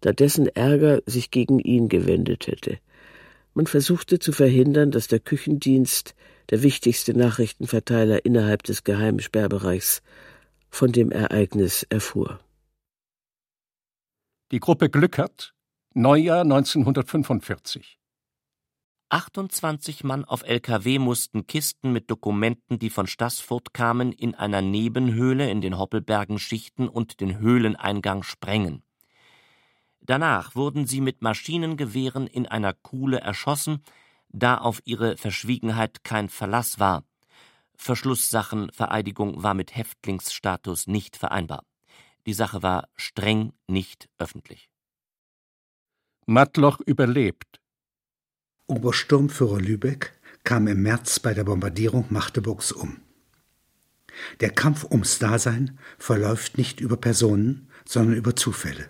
[0.00, 2.78] da dessen Ärger sich gegen ihn gewendet hätte.
[3.54, 6.16] Man versuchte zu verhindern, dass der Küchendienst,
[6.50, 10.02] der wichtigste Nachrichtenverteiler innerhalb des geheimen Sperrbereichs,
[10.68, 12.40] von dem Ereignis erfuhr.
[14.50, 15.54] Die Gruppe Glückert,
[15.94, 18.01] Neujahr 1945.
[19.12, 25.50] 28 Mann auf LKW mussten Kisten mit Dokumenten, die von Stassfurt kamen, in einer Nebenhöhle
[25.50, 28.82] in den Hoppelbergen schichten und den Höhleneingang sprengen.
[30.00, 33.82] Danach wurden sie mit Maschinengewehren in einer Kuhle erschossen,
[34.30, 37.04] da auf ihre Verschwiegenheit kein Verlass war.
[37.76, 41.66] Verschlusssachenvereidigung war mit Häftlingsstatus nicht vereinbar.
[42.24, 44.70] Die Sache war streng nicht öffentlich.
[46.24, 47.61] Matloch überlebt.
[48.72, 53.02] Obersturmführer Lübeck kam im März bei der Bombardierung Magdeburgs um.
[54.40, 58.88] Der Kampf ums Dasein verläuft nicht über Personen, sondern über Zufälle.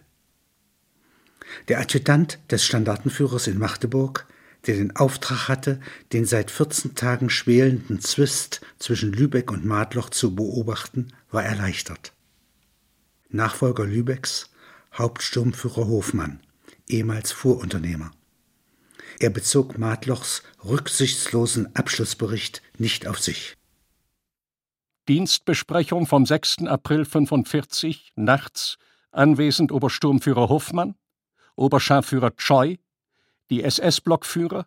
[1.66, 4.28] Der Adjutant des Standartenführers in Magdeburg,
[4.66, 5.80] der den Auftrag hatte,
[6.12, 12.12] den seit 14 Tagen schwelenden Zwist zwischen Lübeck und Madloch zu beobachten, war erleichtert.
[13.30, 14.48] Nachfolger Lübecks,
[14.96, 16.38] Hauptsturmführer Hofmann,
[16.86, 18.12] ehemals Fuhrunternehmer.
[19.22, 23.56] Er bezog Matlochs rücksichtslosen Abschlussbericht nicht auf sich.
[25.08, 26.66] Dienstbesprechung vom 6.
[26.66, 28.78] April 45, nachts,
[29.12, 30.96] anwesend Obersturmführer Hoffmann,
[31.54, 32.78] Oberscharführer Choi,
[33.48, 34.66] die SS-Blockführer,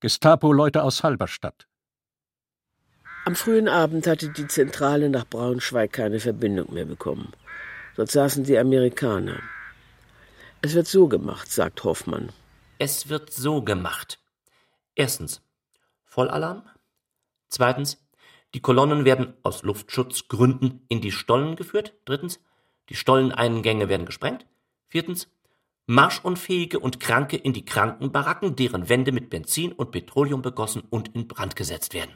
[0.00, 1.68] Gestapo-Leute aus Halberstadt.
[3.26, 7.34] Am frühen Abend hatte die Zentrale nach Braunschweig keine Verbindung mehr bekommen.
[7.96, 9.42] Dort saßen die Amerikaner.
[10.62, 12.32] Es wird so gemacht, sagt Hoffmann.
[12.78, 14.20] Es wird so gemacht.
[14.94, 15.42] Erstens
[16.04, 16.62] Vollalarm.
[17.48, 17.98] Zweitens
[18.54, 21.94] die Kolonnen werden aus Luftschutzgründen in die Stollen geführt.
[22.04, 22.40] Drittens
[22.88, 24.46] die Stolleneingänge werden gesprengt.
[24.86, 25.28] Viertens
[25.86, 31.26] Marschunfähige und Kranke in die Krankenbaracken, deren Wände mit Benzin und Petroleum begossen und in
[31.26, 32.12] Brand gesetzt werden.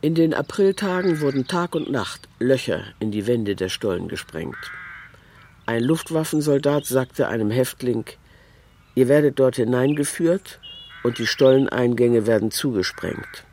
[0.00, 4.56] In den Apriltagen wurden Tag und Nacht Löcher in die Wände der Stollen gesprengt.
[5.64, 8.04] Ein Luftwaffensoldat sagte einem Häftling,
[8.94, 10.60] ihr werdet dort hineingeführt
[11.04, 13.44] und die Stolleneingänge werden zugesprengt.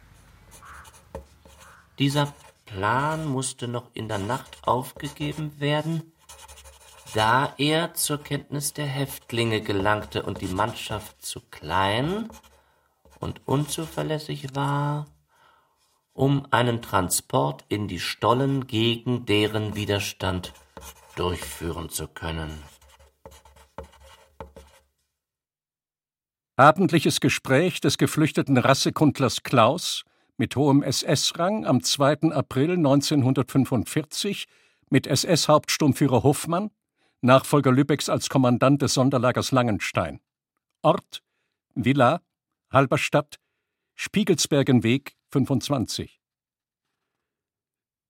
[1.99, 2.33] Dieser
[2.65, 6.11] Plan musste noch in der Nacht aufgegeben werden,
[7.13, 12.29] da er zur Kenntnis der Häftlinge gelangte und die Mannschaft zu klein
[13.19, 15.07] und unzuverlässig war,
[16.13, 20.53] um einen Transport in die Stollen gegen deren Widerstand
[21.19, 22.49] durchführen zu können.
[26.55, 30.03] Abendliches Gespräch des geflüchteten Rassekundlers Klaus
[30.37, 32.31] mit hohem SS-Rang am 2.
[32.31, 34.47] April 1945
[34.89, 36.71] mit SS-Hauptsturmführer Hoffmann,
[37.21, 40.21] Nachfolger Lübecks als Kommandant des Sonderlagers Langenstein.
[40.81, 41.21] Ort
[41.75, 42.21] Villa,
[42.71, 43.39] Halberstadt,
[43.95, 46.18] Spiegelsbergenweg 25.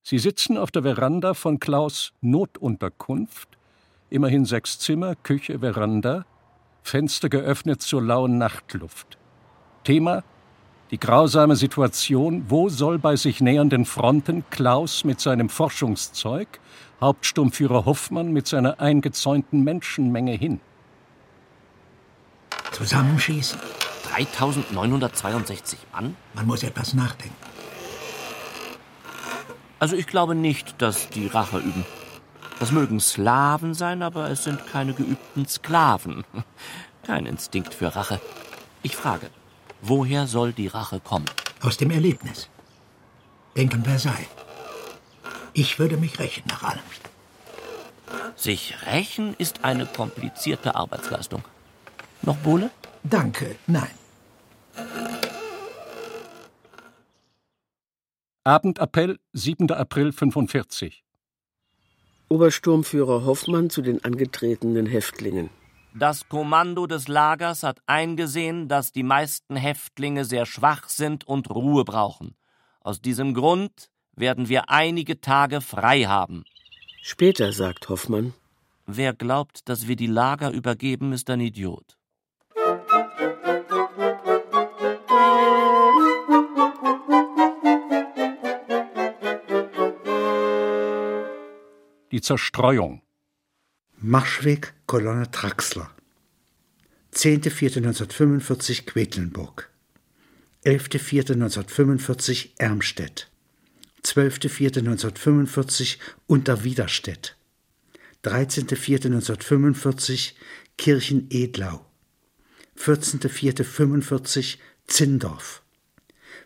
[0.04, 3.50] Sie sitzen auf der Veranda von Klaus Notunterkunft,
[4.10, 6.26] immerhin sechs Zimmer, Küche, Veranda,
[6.84, 9.18] Fenster geöffnet zur lauen Nachtluft.
[9.84, 10.24] Thema
[10.92, 16.48] die grausame Situation, wo soll bei sich nähernden Fronten Klaus mit seinem Forschungszeug,
[17.00, 20.60] Hauptsturmführer Hoffmann mit seiner eingezäunten Menschenmenge hin?
[22.72, 23.60] Zusammenschießen?
[24.14, 26.16] 3962 Mann?
[26.34, 27.36] Man muss etwas nachdenken.
[29.80, 31.86] Also ich glaube nicht, dass die Rache üben.
[32.60, 36.26] Das mögen Slawen sein, aber es sind keine geübten Sklaven.
[37.04, 38.20] Kein Instinkt für Rache.
[38.84, 39.30] Ich frage,
[39.82, 41.26] woher soll die Rache kommen?
[41.62, 42.50] Aus dem Erlebnis.
[43.56, 44.28] Denken Versailles.
[45.54, 46.80] Ich würde mich rächen nach allem.
[48.36, 51.44] Sich rächen ist eine komplizierte Arbeitsleistung.
[52.22, 52.70] Noch Bohle?
[53.04, 53.90] Danke, nein.
[58.46, 59.70] Abendappell, 7.
[59.70, 61.04] April 45.
[62.30, 65.50] Obersturmführer Hoffmann zu den angetretenen Häftlingen.
[65.94, 71.84] Das Kommando des Lagers hat eingesehen, dass die meisten Häftlinge sehr schwach sind und Ruhe
[71.84, 72.34] brauchen.
[72.80, 76.46] Aus diesem Grund werden wir einige Tage frei haben.
[77.02, 78.34] Später sagt Hoffmann.
[78.86, 81.99] Wer glaubt, dass wir die Lager übergeben, ist ein Idiot.
[92.12, 93.04] Die Zerstreuung.
[93.98, 95.92] Marschweg Kolonne Traxler.
[97.14, 99.70] 10.04.1945 Quedlinburg.
[100.66, 103.30] 11.04.1945 Ermstedt.
[104.04, 107.36] 12.04.1945 Unterwiderstedt.
[108.24, 110.32] 13.04.1945
[110.78, 111.86] Kirchen-Edlau.
[112.76, 115.62] 14.04.45 Zindorf.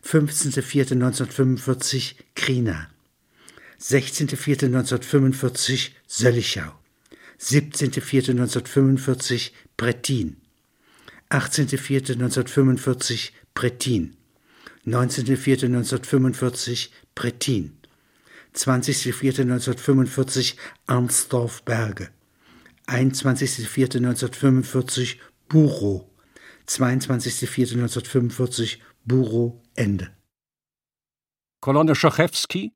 [0.04, 2.90] 15.04.1945 Krina.
[3.84, 6.80] 16.04.1945 Söllichau.
[7.40, 10.38] 17.04.1945 Brettin.
[11.30, 14.16] 18.04.1945 Brettin.
[14.88, 17.78] 19.04.1945 Brettin.
[18.56, 20.56] 20.04.1945
[20.88, 22.08] Arnsdorf-Berge.
[22.88, 25.18] 21.04.1945
[25.50, 26.10] Burow.
[26.68, 30.08] 22.04.1945 Burow Ende.
[31.60, 32.72] Kolonne Schochewski,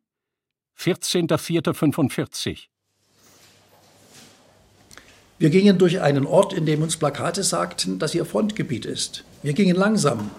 [0.80, 2.68] 14.04.45.
[5.40, 9.24] Wir gingen durch einen Ort, in dem uns Plakate sagten, dass hier Frontgebiet ist.
[9.44, 10.32] Wir gingen langsam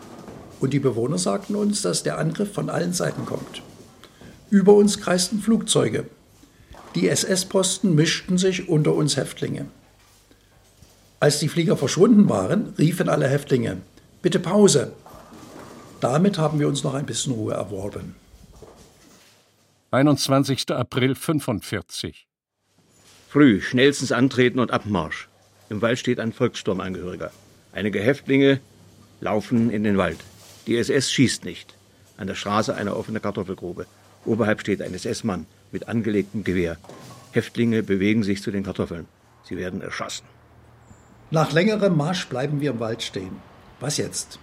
[0.61, 3.63] und die Bewohner sagten uns, dass der Angriff von allen Seiten kommt.
[4.51, 6.07] Über uns kreisten Flugzeuge.
[6.95, 9.67] Die SS-Posten mischten sich unter uns Häftlinge.
[11.21, 13.79] Als die Flieger verschwunden waren, riefen alle Häftlinge,
[14.23, 14.93] bitte Pause.
[16.01, 18.15] Damit haben wir uns noch ein bisschen Ruhe erworben.
[19.91, 20.71] 21.
[20.73, 22.29] April 45.
[23.27, 25.31] Früh, schnellstens antreten und Abmarsch.
[25.71, 27.31] Im Wald steht ein Volkssturmangehöriger.
[27.73, 28.61] Einige Häftlinge
[29.23, 30.19] laufen in den Wald.
[30.67, 31.75] Die SS schießt nicht.
[32.19, 33.87] An der Straße eine offene Kartoffelgrube.
[34.27, 36.77] Oberhalb steht ein SS-Mann mit angelegtem Gewehr.
[37.33, 39.07] Häftlinge bewegen sich zu den Kartoffeln.
[39.45, 40.27] Sie werden erschossen.
[41.31, 43.37] Nach längerem Marsch bleiben wir im Wald stehen.
[43.81, 44.39] Was jetzt?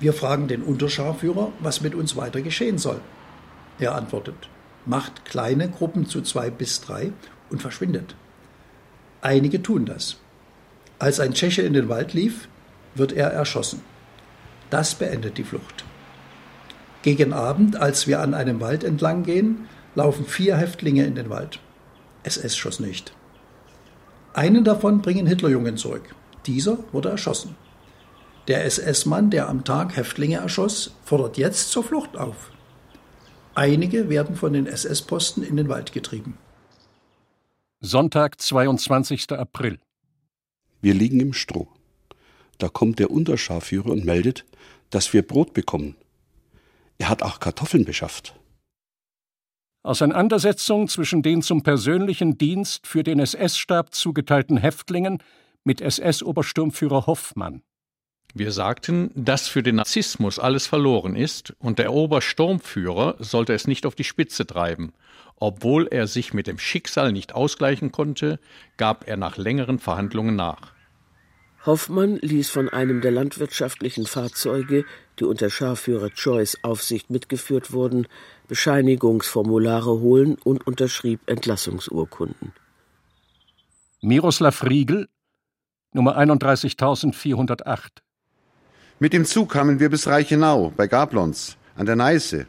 [0.00, 3.00] Wir fragen den Unterscharführer, was mit uns weiter geschehen soll.
[3.78, 4.48] Er antwortet,
[4.86, 7.12] macht kleine Gruppen zu zwei bis drei
[7.50, 8.14] und verschwindet.
[9.20, 10.16] Einige tun das.
[10.98, 12.48] Als ein Tscheche in den Wald lief,
[12.94, 13.80] wird er erschossen.
[14.70, 15.84] Das beendet die Flucht.
[17.02, 21.58] Gegen Abend, als wir an einem Wald entlang gehen, laufen vier Häftlinge in den Wald.
[22.22, 23.12] SS schoss nicht.
[24.34, 26.14] Einen davon bringen Hitlerjungen zurück.
[26.46, 27.56] Dieser wurde erschossen.
[28.48, 32.51] Der SS-Mann, der am Tag Häftlinge erschoss, fordert jetzt zur Flucht auf.
[33.54, 36.38] Einige werden von den SS-Posten in den Wald getrieben.
[37.80, 39.32] Sonntag, 22.
[39.32, 39.78] April.
[40.80, 41.68] Wir liegen im Stroh.
[42.58, 44.44] Da kommt der Unterscharführer und meldet,
[44.90, 45.96] dass wir Brot bekommen.
[46.98, 48.38] Er hat auch Kartoffeln beschafft.
[49.82, 55.18] Auseinandersetzung zwischen den zum persönlichen Dienst für den SS-Stab zugeteilten Häftlingen
[55.64, 57.62] mit SS-Obersturmführer Hoffmann.
[58.34, 63.84] Wir sagten, dass für den Narzissmus alles verloren ist und der Obersturmführer sollte es nicht
[63.84, 64.94] auf die Spitze treiben.
[65.36, 68.38] Obwohl er sich mit dem Schicksal nicht ausgleichen konnte,
[68.78, 70.72] gab er nach längeren Verhandlungen nach.
[71.66, 74.84] Hoffmann ließ von einem der landwirtschaftlichen Fahrzeuge,
[75.18, 78.08] die unter Scharführer Joyce Aufsicht mitgeführt wurden,
[78.48, 82.52] Bescheinigungsformulare holen und unterschrieb Entlassungsurkunden.
[84.00, 85.08] Miroslav Riegel,
[85.92, 88.01] Nummer 31408.
[89.02, 92.46] Mit dem Zug kamen wir bis Reichenau bei Gablons an der Neiße.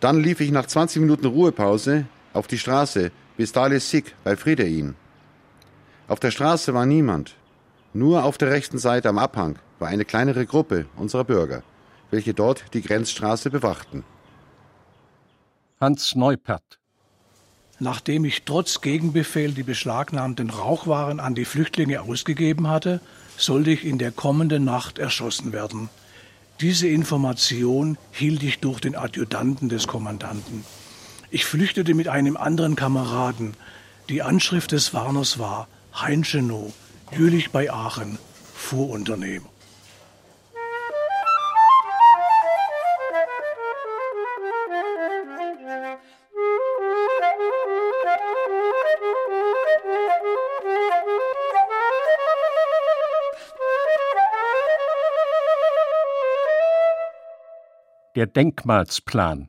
[0.00, 4.96] Dann lief ich nach 20 Minuten Ruhepause auf die Straße bis Dalesig bei Friederin.
[6.08, 7.36] Auf der Straße war niemand.
[7.92, 11.62] Nur auf der rechten Seite am Abhang war eine kleinere Gruppe unserer Bürger,
[12.10, 14.02] welche dort die Grenzstraße bewachten.
[15.80, 16.80] Hans Neupert.
[17.78, 23.00] Nachdem ich trotz Gegenbefehl die beschlagnahmten Rauchwaren an die Flüchtlinge ausgegeben hatte,
[23.36, 25.88] sollte ich in der kommenden Nacht erschossen werden.
[26.60, 30.64] Diese Information hielt ich durch den Adjutanten des Kommandanten.
[31.30, 33.54] Ich flüchtete mit einem anderen Kameraden.
[34.08, 36.72] Die Anschrift des Warners war Heinschenow,
[37.16, 38.18] Jülich bei Aachen,
[38.54, 39.51] Fuhrunternehmer.
[58.22, 59.48] Der Denkmalsplan.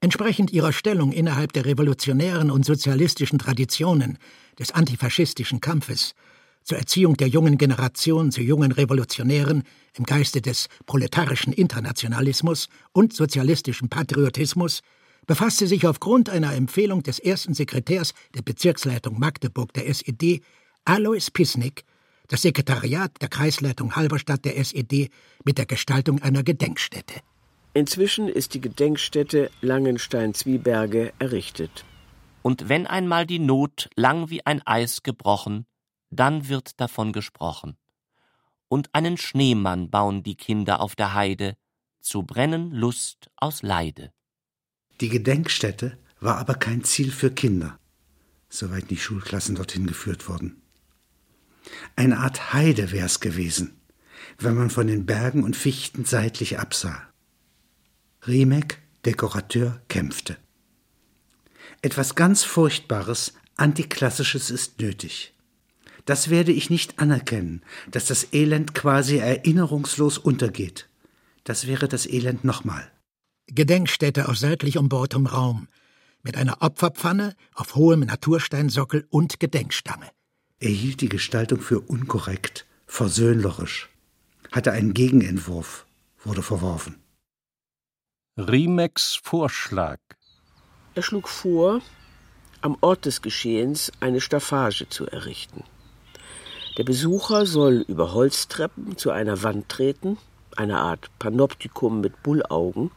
[0.00, 4.18] Entsprechend ihrer Stellung innerhalb der revolutionären und sozialistischen Traditionen
[4.60, 6.14] des antifaschistischen Kampfes
[6.62, 9.64] zur Erziehung der jungen Generation zu jungen Revolutionären
[9.94, 14.82] im Geiste des proletarischen Internationalismus und sozialistischen Patriotismus
[15.26, 20.42] befasste sich aufgrund einer Empfehlung des ersten Sekretärs der Bezirksleitung Magdeburg der SED,
[20.84, 21.84] Alois Pisnik,
[22.28, 25.10] das Sekretariat der Kreisleitung Halberstadt der SED
[25.44, 27.20] mit der Gestaltung einer Gedenkstätte.
[27.74, 31.84] Inzwischen ist die Gedenkstätte Langenstein-Zwieberge errichtet.
[32.42, 35.66] Und wenn einmal die Not lang wie ein Eis gebrochen,
[36.10, 37.76] dann wird davon gesprochen.
[38.68, 41.56] Und einen Schneemann bauen die Kinder auf der Heide,
[42.00, 44.12] zu brennen Lust aus Leide.
[45.00, 47.78] Die Gedenkstätte war aber kein Ziel für Kinder,
[48.48, 50.62] soweit die Schulklassen dorthin geführt wurden.
[51.96, 53.76] Eine Art Heide wär's gewesen,
[54.38, 57.02] wenn man von den Bergen und Fichten seitlich absah.
[58.26, 60.36] Riemek, Dekorateur, kämpfte.
[61.82, 65.34] Etwas ganz Furchtbares, Antiklassisches ist nötig.
[66.04, 70.88] Das werde ich nicht anerkennen, dass das Elend quasi erinnerungslos untergeht.
[71.44, 72.90] Das wäre das Elend nochmal.
[73.48, 75.68] Gedenkstätte aus seitlich umbautem Raum,
[76.22, 80.10] mit einer Opferpfanne auf hohem Natursteinsockel und Gedenkstange.
[80.58, 83.88] Er hielt die Gestaltung für unkorrekt, versöhnlerisch,
[84.50, 85.86] hatte einen Gegenentwurf,
[86.24, 86.96] wurde verworfen.
[88.36, 89.98] Riemecks Vorschlag.
[90.94, 91.80] Er schlug vor,
[92.62, 95.62] am Ort des Geschehens eine Staffage zu errichten.
[96.78, 100.18] Der Besucher soll über Holztreppen zu einer Wand treten,
[100.56, 102.90] eine Art Panoptikum mit Bullaugen,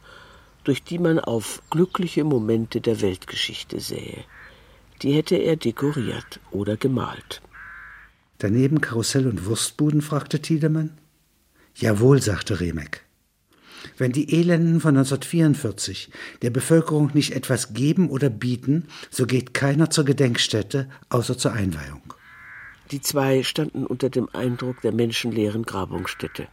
[0.70, 4.22] durch die man auf glückliche Momente der Weltgeschichte sähe.
[5.02, 7.42] Die hätte er dekoriert oder gemalt.
[8.38, 10.00] Daneben Karussell und Wurstbuden?
[10.00, 10.96] fragte Tiedemann.
[11.74, 13.04] Jawohl, sagte Remek.
[13.98, 16.12] Wenn die Elenden von 1944
[16.42, 22.14] der Bevölkerung nicht etwas geben oder bieten, so geht keiner zur Gedenkstätte, außer zur Einweihung.
[22.92, 26.46] Die zwei standen unter dem Eindruck der menschenleeren Grabungsstätte.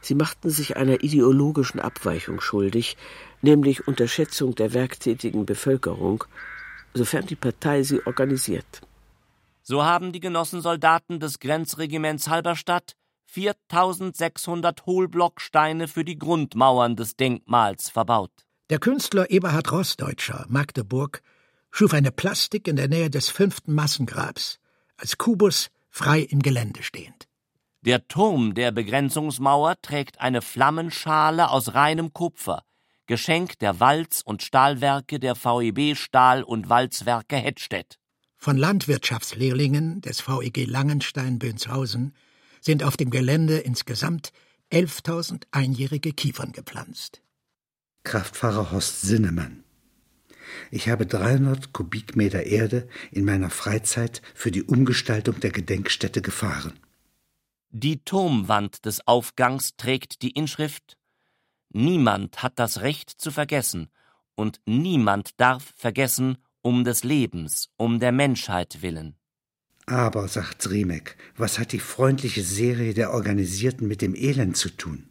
[0.00, 2.96] Sie machten sich einer ideologischen Abweichung schuldig,
[3.42, 6.24] nämlich Unterschätzung der werktätigen Bevölkerung,
[6.94, 8.82] sofern die Partei sie organisiert.
[9.62, 12.94] So haben die Genossensoldaten des Grenzregiments Halberstadt
[13.26, 18.32] 4600 Hohlblocksteine für die Grundmauern des Denkmals verbaut.
[18.70, 21.20] Der Künstler Eberhard Rossdeutscher, Magdeburg,
[21.70, 24.58] schuf eine Plastik in der Nähe des fünften Massengrabs
[24.96, 27.27] als Kubus frei im Gelände stehend.
[27.82, 32.64] Der Turm der Begrenzungsmauer trägt eine Flammenschale aus reinem Kupfer,
[33.06, 37.98] Geschenk der Walz- und Stahlwerke der VEB Stahl- und Walzwerke Hettstedt.
[38.36, 42.14] Von Landwirtschaftslehrlingen des VEG Langenstein-Bönshausen
[42.60, 44.32] sind auf dem Gelände insgesamt
[44.72, 47.22] 11.000 einjährige Kiefern gepflanzt.
[48.02, 49.62] Kraftfahrer Horst Sinnemann.
[50.70, 56.78] Ich habe 300 Kubikmeter Erde in meiner Freizeit für die Umgestaltung der Gedenkstätte gefahren.
[57.70, 60.96] Die Turmwand des Aufgangs trägt die Inschrift
[61.70, 63.90] Niemand hat das Recht zu vergessen,
[64.34, 69.16] und niemand darf vergessen, um des Lebens, um der Menschheit willen.
[69.84, 75.08] Aber, sagt Riemek, was hat die freundliche Serie der Organisierten mit dem Elend zu tun?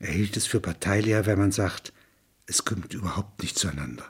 [0.00, 1.92] Er hielt es für parteileer, wenn man sagt,
[2.46, 4.04] es kommt überhaupt nicht zueinander.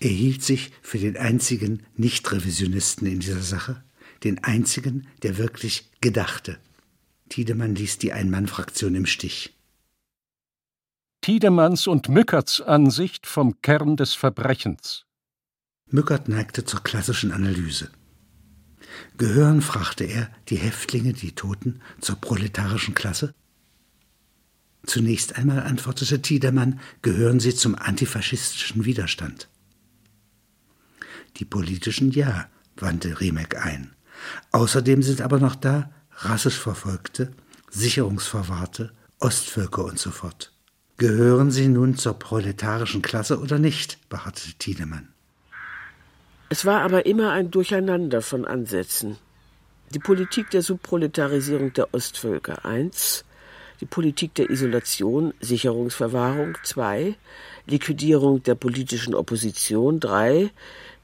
[0.00, 3.82] Er hielt sich für den einzigen Nicht-Revisionisten in dieser Sache,
[4.24, 6.58] den einzigen, der wirklich gedachte.
[7.28, 9.54] Tiedemann ließ die Ein-Mann-Fraktion im Stich.
[11.20, 15.04] Tiedemanns und Mückerts Ansicht vom Kern des Verbrechens.
[15.90, 17.90] Mückert neigte zur klassischen Analyse.
[19.16, 23.34] Gehören, fragte er, die Häftlinge, die Toten, zur proletarischen Klasse?
[24.86, 29.48] Zunächst einmal antwortete Tiedemann, gehören sie zum antifaschistischen Widerstand.
[31.36, 33.94] Die politischen ja, wandte Remek ein.
[34.52, 37.32] Außerdem sind aber noch da rassisch Verfolgte,
[37.70, 40.52] Sicherungsverwahrte, Ostvölker und so fort.
[40.96, 44.08] Gehören sie nun zur proletarischen Klasse oder nicht?
[44.08, 45.08] beharrte Tiedemann.
[46.48, 49.16] Es war aber immer ein Durcheinander von Ansätzen.
[49.94, 53.24] Die Politik der Subproletarisierung der Ostvölker 1,
[53.80, 57.14] die Politik der Isolation, Sicherungsverwahrung 2,
[57.66, 60.50] Liquidierung der politischen Opposition 3,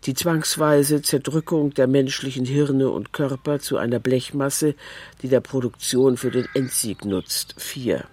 [0.06, 4.74] die zwangsweise Zerdrückung der menschlichen Hirne und Körper zu einer Blechmasse,
[5.22, 8.04] die der Produktion für den Endsieg nutzt 4.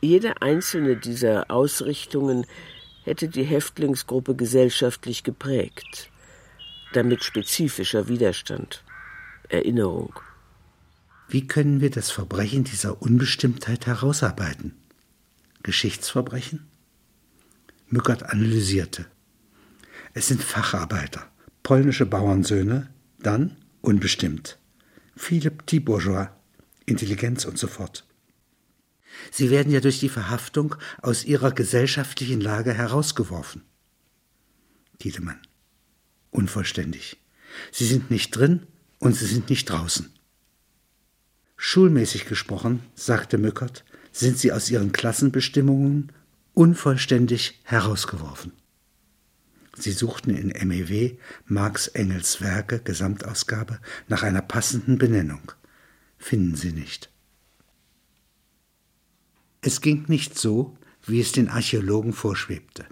[0.00, 2.46] Jede einzelne dieser Ausrichtungen
[3.04, 6.10] hätte die Häftlingsgruppe gesellschaftlich geprägt.
[6.94, 8.82] Damit spezifischer Widerstand,
[9.48, 10.14] Erinnerung.
[11.28, 14.74] Wie können wir das Verbrechen dieser Unbestimmtheit herausarbeiten?
[15.62, 16.66] Geschichtsverbrechen?
[17.88, 19.06] Mückert analysierte.
[20.16, 21.28] Es sind Facharbeiter,
[21.64, 22.88] polnische Bauernsöhne,
[23.18, 24.58] dann unbestimmt.
[25.16, 26.28] Viele Petit Bourgeois,
[26.86, 28.06] Intelligenz und so fort.
[29.32, 33.62] Sie werden ja durch die Verhaftung aus ihrer gesellschaftlichen Lage herausgeworfen.
[35.00, 35.40] Tiedemann.
[36.30, 37.16] Unvollständig.
[37.72, 38.66] Sie sind nicht drin
[39.00, 40.12] und sie sind nicht draußen.
[41.56, 46.12] Schulmäßig gesprochen, sagte Mückert, sind sie aus ihren Klassenbestimmungen
[46.52, 48.52] unvollständig herausgeworfen.
[49.76, 51.16] Sie suchten in MEW
[51.46, 55.52] Marx Engels Werke Gesamtausgabe nach einer passenden Benennung.
[56.18, 57.10] Finden sie nicht.
[59.60, 62.86] Es ging nicht so, wie es den Archäologen vorschwebte.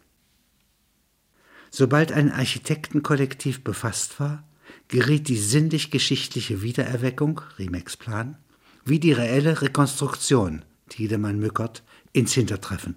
[1.70, 4.46] Sobald ein Architektenkollektiv befasst war,
[4.88, 8.36] geriet die sinnlich-geschichtliche Wiedererweckung, Riemecks Plan,
[8.84, 12.96] wie die reelle Rekonstruktion, Tiedemann Mückert, ins Hintertreffen.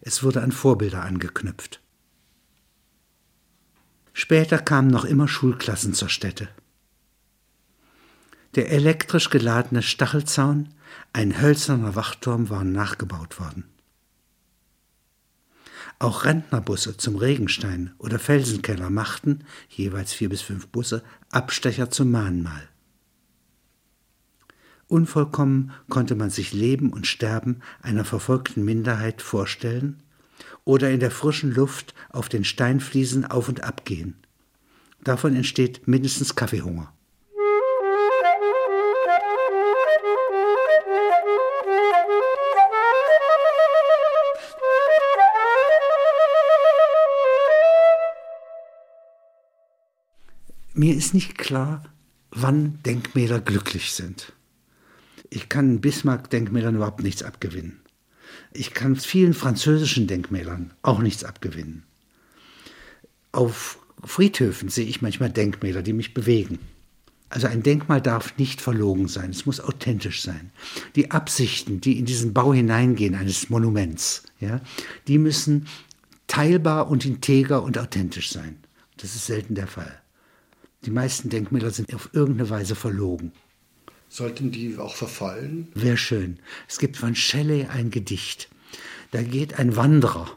[0.00, 1.80] Es wurde an Vorbilder angeknüpft.
[4.20, 6.48] Später kamen noch immer Schulklassen zur Stätte.
[8.56, 10.70] Der elektrisch geladene Stachelzaun,
[11.12, 13.62] ein hölzerner Wachturm waren nachgebaut worden.
[16.00, 22.68] Auch Rentnerbusse zum Regenstein oder Felsenkeller machten, jeweils vier bis fünf Busse, Abstecher zum Mahnmal.
[24.88, 30.02] Unvollkommen konnte man sich Leben und Sterben einer verfolgten Minderheit vorstellen
[30.68, 34.16] oder in der frischen Luft auf den Steinfliesen auf und ab gehen.
[35.02, 36.92] Davon entsteht mindestens Kaffeehunger.
[50.74, 51.84] Mir ist nicht klar,
[52.30, 54.34] wann Denkmäler glücklich sind.
[55.30, 57.80] Ich kann Bismarck-Denkmälern überhaupt nichts abgewinnen.
[58.52, 61.84] Ich kann vielen französischen Denkmälern auch nichts abgewinnen.
[63.32, 66.58] Auf Friedhöfen sehe ich manchmal Denkmäler, die mich bewegen.
[67.30, 70.50] Also ein Denkmal darf nicht verlogen sein, es muss authentisch sein.
[70.96, 74.60] Die Absichten, die in diesen Bau hineingehen eines Monuments, ja,
[75.08, 75.66] die müssen
[76.26, 78.58] teilbar und integer und authentisch sein.
[78.96, 80.00] Das ist selten der Fall.
[80.84, 83.32] Die meisten Denkmäler sind auf irgendeine Weise verlogen.
[84.08, 85.68] Sollten die auch verfallen?
[85.74, 86.38] Wäre schön.
[86.66, 88.48] Es gibt von Shelley ein Gedicht.
[89.10, 90.30] Da geht ein Wanderer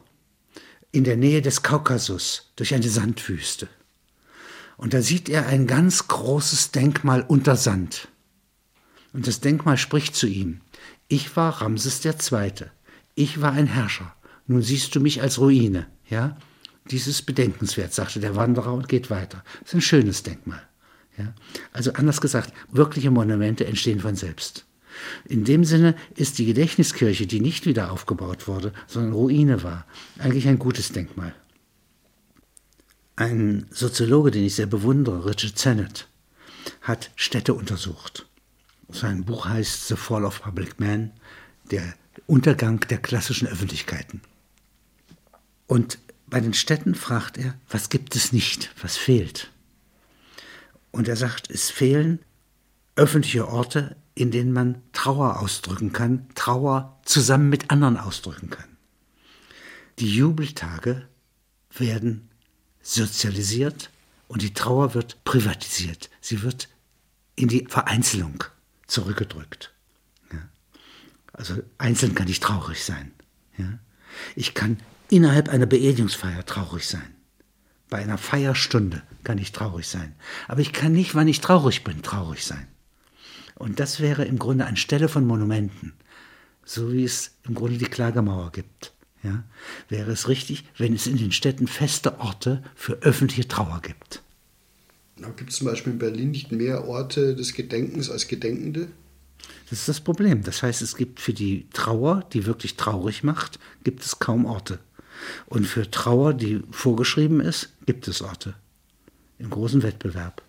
[0.92, 3.68] in der Nähe des Kaukasus durch eine Sandwüste.
[4.76, 8.08] Und da sieht er ein ganz großes Denkmal unter Sand.
[9.12, 10.60] Und das Denkmal spricht zu ihm.
[11.08, 12.52] Ich war Ramses II.
[13.14, 14.14] Ich war ein Herrscher.
[14.46, 16.36] Nun siehst du mich als Ruine, ja?
[16.90, 19.44] Dies ist bedenkenswert, sagte der Wanderer und geht weiter.
[19.60, 20.62] Das ist ein schönes Denkmal.
[21.22, 21.34] Ja?
[21.72, 24.66] Also anders gesagt, wirkliche Monumente entstehen von selbst.
[25.24, 29.86] In dem Sinne ist die Gedächtniskirche, die nicht wieder aufgebaut wurde, sondern Ruine war,
[30.18, 31.34] eigentlich ein gutes Denkmal.
[33.16, 36.08] Ein Soziologe, den ich sehr bewundere, Richard Sennett,
[36.80, 38.26] hat Städte untersucht.
[38.88, 41.12] Sein Buch heißt The Fall of Public Man,
[41.70, 41.94] der
[42.26, 44.20] Untergang der klassischen Öffentlichkeiten.
[45.66, 49.51] Und bei den Städten fragt er, was gibt es nicht, was fehlt?
[50.92, 52.20] Und er sagt, es fehlen
[52.94, 58.76] öffentliche Orte, in denen man Trauer ausdrücken kann, Trauer zusammen mit anderen ausdrücken kann.
[59.98, 61.08] Die Jubeltage
[61.74, 62.28] werden
[62.82, 63.90] sozialisiert
[64.28, 66.10] und die Trauer wird privatisiert.
[66.20, 66.68] Sie wird
[67.36, 68.44] in die Vereinzelung
[68.86, 69.72] zurückgedrückt.
[70.32, 70.48] Ja.
[71.32, 73.12] Also einzeln kann ich traurig sein.
[73.56, 73.78] Ja.
[74.36, 74.78] Ich kann
[75.08, 77.11] innerhalb einer Beerdigungsfeier traurig sein.
[77.92, 80.14] Bei einer Feierstunde kann ich traurig sein.
[80.48, 82.66] Aber ich kann nicht, wann ich traurig bin, traurig sein.
[83.54, 85.92] Und das wäre im Grunde anstelle von Monumenten,
[86.64, 88.94] so wie es im Grunde die Klagemauer gibt.
[89.22, 89.44] Ja,
[89.90, 94.22] wäre es richtig, wenn es in den Städten feste Orte für öffentliche Trauer gibt.
[95.36, 98.88] Gibt es zum Beispiel in Berlin nicht mehr Orte des Gedenkens als Gedenkende?
[99.68, 100.42] Das ist das Problem.
[100.44, 104.78] Das heißt, es gibt für die Trauer, die wirklich traurig macht, gibt es kaum Orte.
[105.46, 108.54] Und für Trauer, die vorgeschrieben ist, gibt es Orte.
[109.38, 110.42] Im großen Wettbewerb.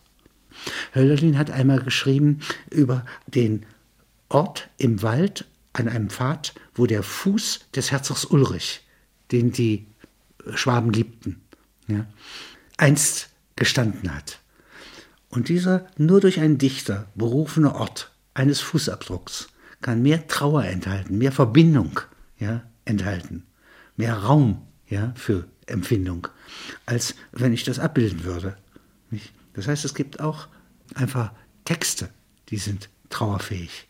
[0.93, 3.65] Hölderlin hat einmal geschrieben über den
[4.29, 8.81] Ort im Wald an einem Pfad, wo der Fuß des Herzogs Ulrich,
[9.31, 9.87] den die
[10.53, 11.41] Schwaben liebten,
[11.87, 12.05] ja,
[12.77, 14.39] einst gestanden hat.
[15.29, 19.47] Und dieser nur durch einen Dichter berufene Ort eines Fußabdrucks
[19.81, 21.99] kann mehr Trauer enthalten, mehr Verbindung
[22.37, 23.43] ja, enthalten,
[23.95, 26.27] mehr Raum ja, für Empfindung,
[26.85, 28.57] als wenn ich das abbilden würde.
[29.09, 29.33] Nicht?
[29.53, 30.47] Das heißt, es gibt auch
[30.95, 31.31] einfach
[31.65, 32.09] Texte,
[32.49, 33.87] die sind trauerfähig.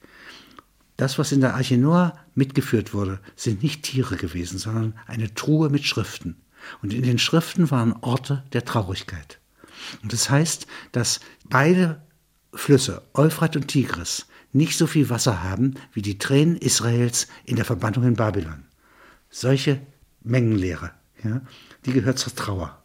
[0.97, 5.69] Das, was in der Arche Noah mitgeführt wurde, sind nicht Tiere gewesen, sondern eine Truhe
[5.69, 6.35] mit Schriften.
[6.81, 9.39] Und in den Schriften waren Orte der Traurigkeit.
[10.01, 12.01] Und das heißt, dass beide
[12.53, 17.65] Flüsse, Euphrat und Tigris, nicht so viel Wasser haben wie die Tränen Israels in der
[17.65, 18.65] Verbannung in Babylon.
[19.31, 19.81] Solche
[20.23, 20.91] Mengenlehre,
[21.23, 21.41] ja,
[21.85, 22.81] die gehört zur Trauer.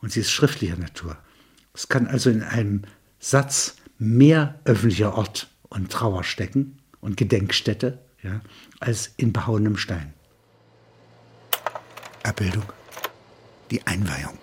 [0.00, 1.16] Und sie ist schriftlicher Natur.
[1.74, 2.82] Es kann also in einem
[3.18, 8.40] Satz mehr öffentlicher Ort und Trauer stecken und Gedenkstätte ja,
[8.80, 10.12] als in behauenem Stein.
[12.22, 12.64] Abbildung.
[13.70, 14.38] Die Einweihung.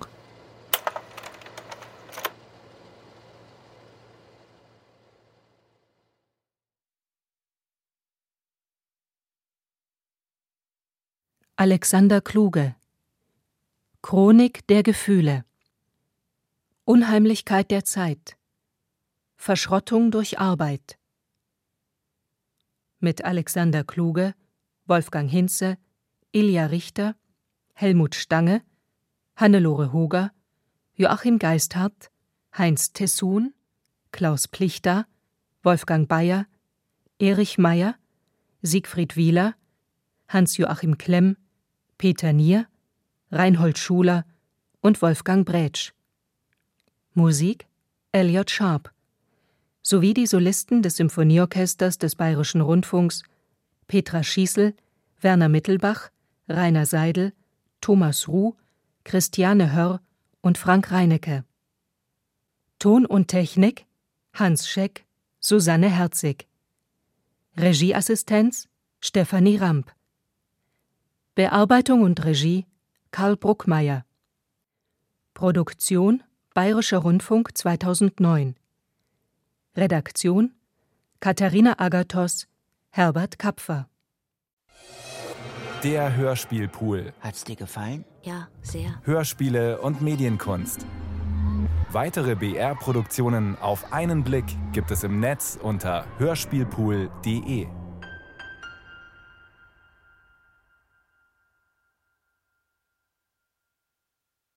[11.56, 12.76] Alexander Kluge.
[14.01, 15.45] Chronik der Gefühle.
[16.84, 18.38] Unheimlichkeit der Zeit.
[19.36, 20.97] Verschrottung durch Arbeit.
[22.99, 24.34] Mit Alexander Kluge,
[24.88, 25.78] Wolfgang Hinze,
[26.32, 27.16] Ilja Richter,
[27.74, 28.64] Helmut Stange,
[29.36, 30.32] Hannelore Hoger,
[30.95, 32.10] Joachim Geisthardt,
[32.58, 33.54] Heinz Tessun,
[34.12, 35.06] Klaus Plichter,
[35.62, 36.47] Wolfgang Bayer,
[37.20, 37.95] Erich Meyer,
[38.64, 39.54] Siegfried Wieler,
[40.28, 41.38] Hans-Joachim Klemm,
[42.04, 42.68] Peter Nier,
[43.32, 44.26] Reinhold Schuler
[44.82, 45.93] und Wolfgang Brätsch.
[47.14, 47.66] Musik
[48.12, 48.91] Elliot Sharp
[49.82, 53.24] sowie die Solisten des Symphonieorchesters des Bayerischen Rundfunks
[53.88, 54.76] Petra Schießel,
[55.22, 56.10] Werner Mittelbach,
[56.49, 57.32] Rainer Seidel,
[57.80, 58.58] Thomas Ruh,
[59.06, 60.01] Christiane Hörr
[60.41, 61.45] und Frank Reinecke.
[62.80, 63.86] Ton und Technik
[64.34, 65.06] Hans Scheck,
[65.39, 66.49] Susanne Herzig.
[67.56, 68.68] Regieassistenz
[68.99, 69.93] Stefanie Ramp.
[71.36, 72.67] Bearbeitung und Regie
[73.09, 74.05] Karl Bruckmeier.
[75.34, 76.21] Produktion
[76.53, 78.55] Bayerischer Rundfunk 2009.
[79.75, 80.53] Redaktion
[81.19, 82.47] Katharina Agathos,
[82.91, 83.88] Herbert Kapfer.
[85.84, 87.13] Der Hörspielpool.
[87.19, 88.05] Hat's dir gefallen?
[88.21, 89.01] Ja, sehr.
[89.01, 90.86] Hörspiele und Medienkunst.
[91.91, 97.67] Weitere BR-Produktionen auf einen Blick gibt es im Netz unter hörspielpool.de.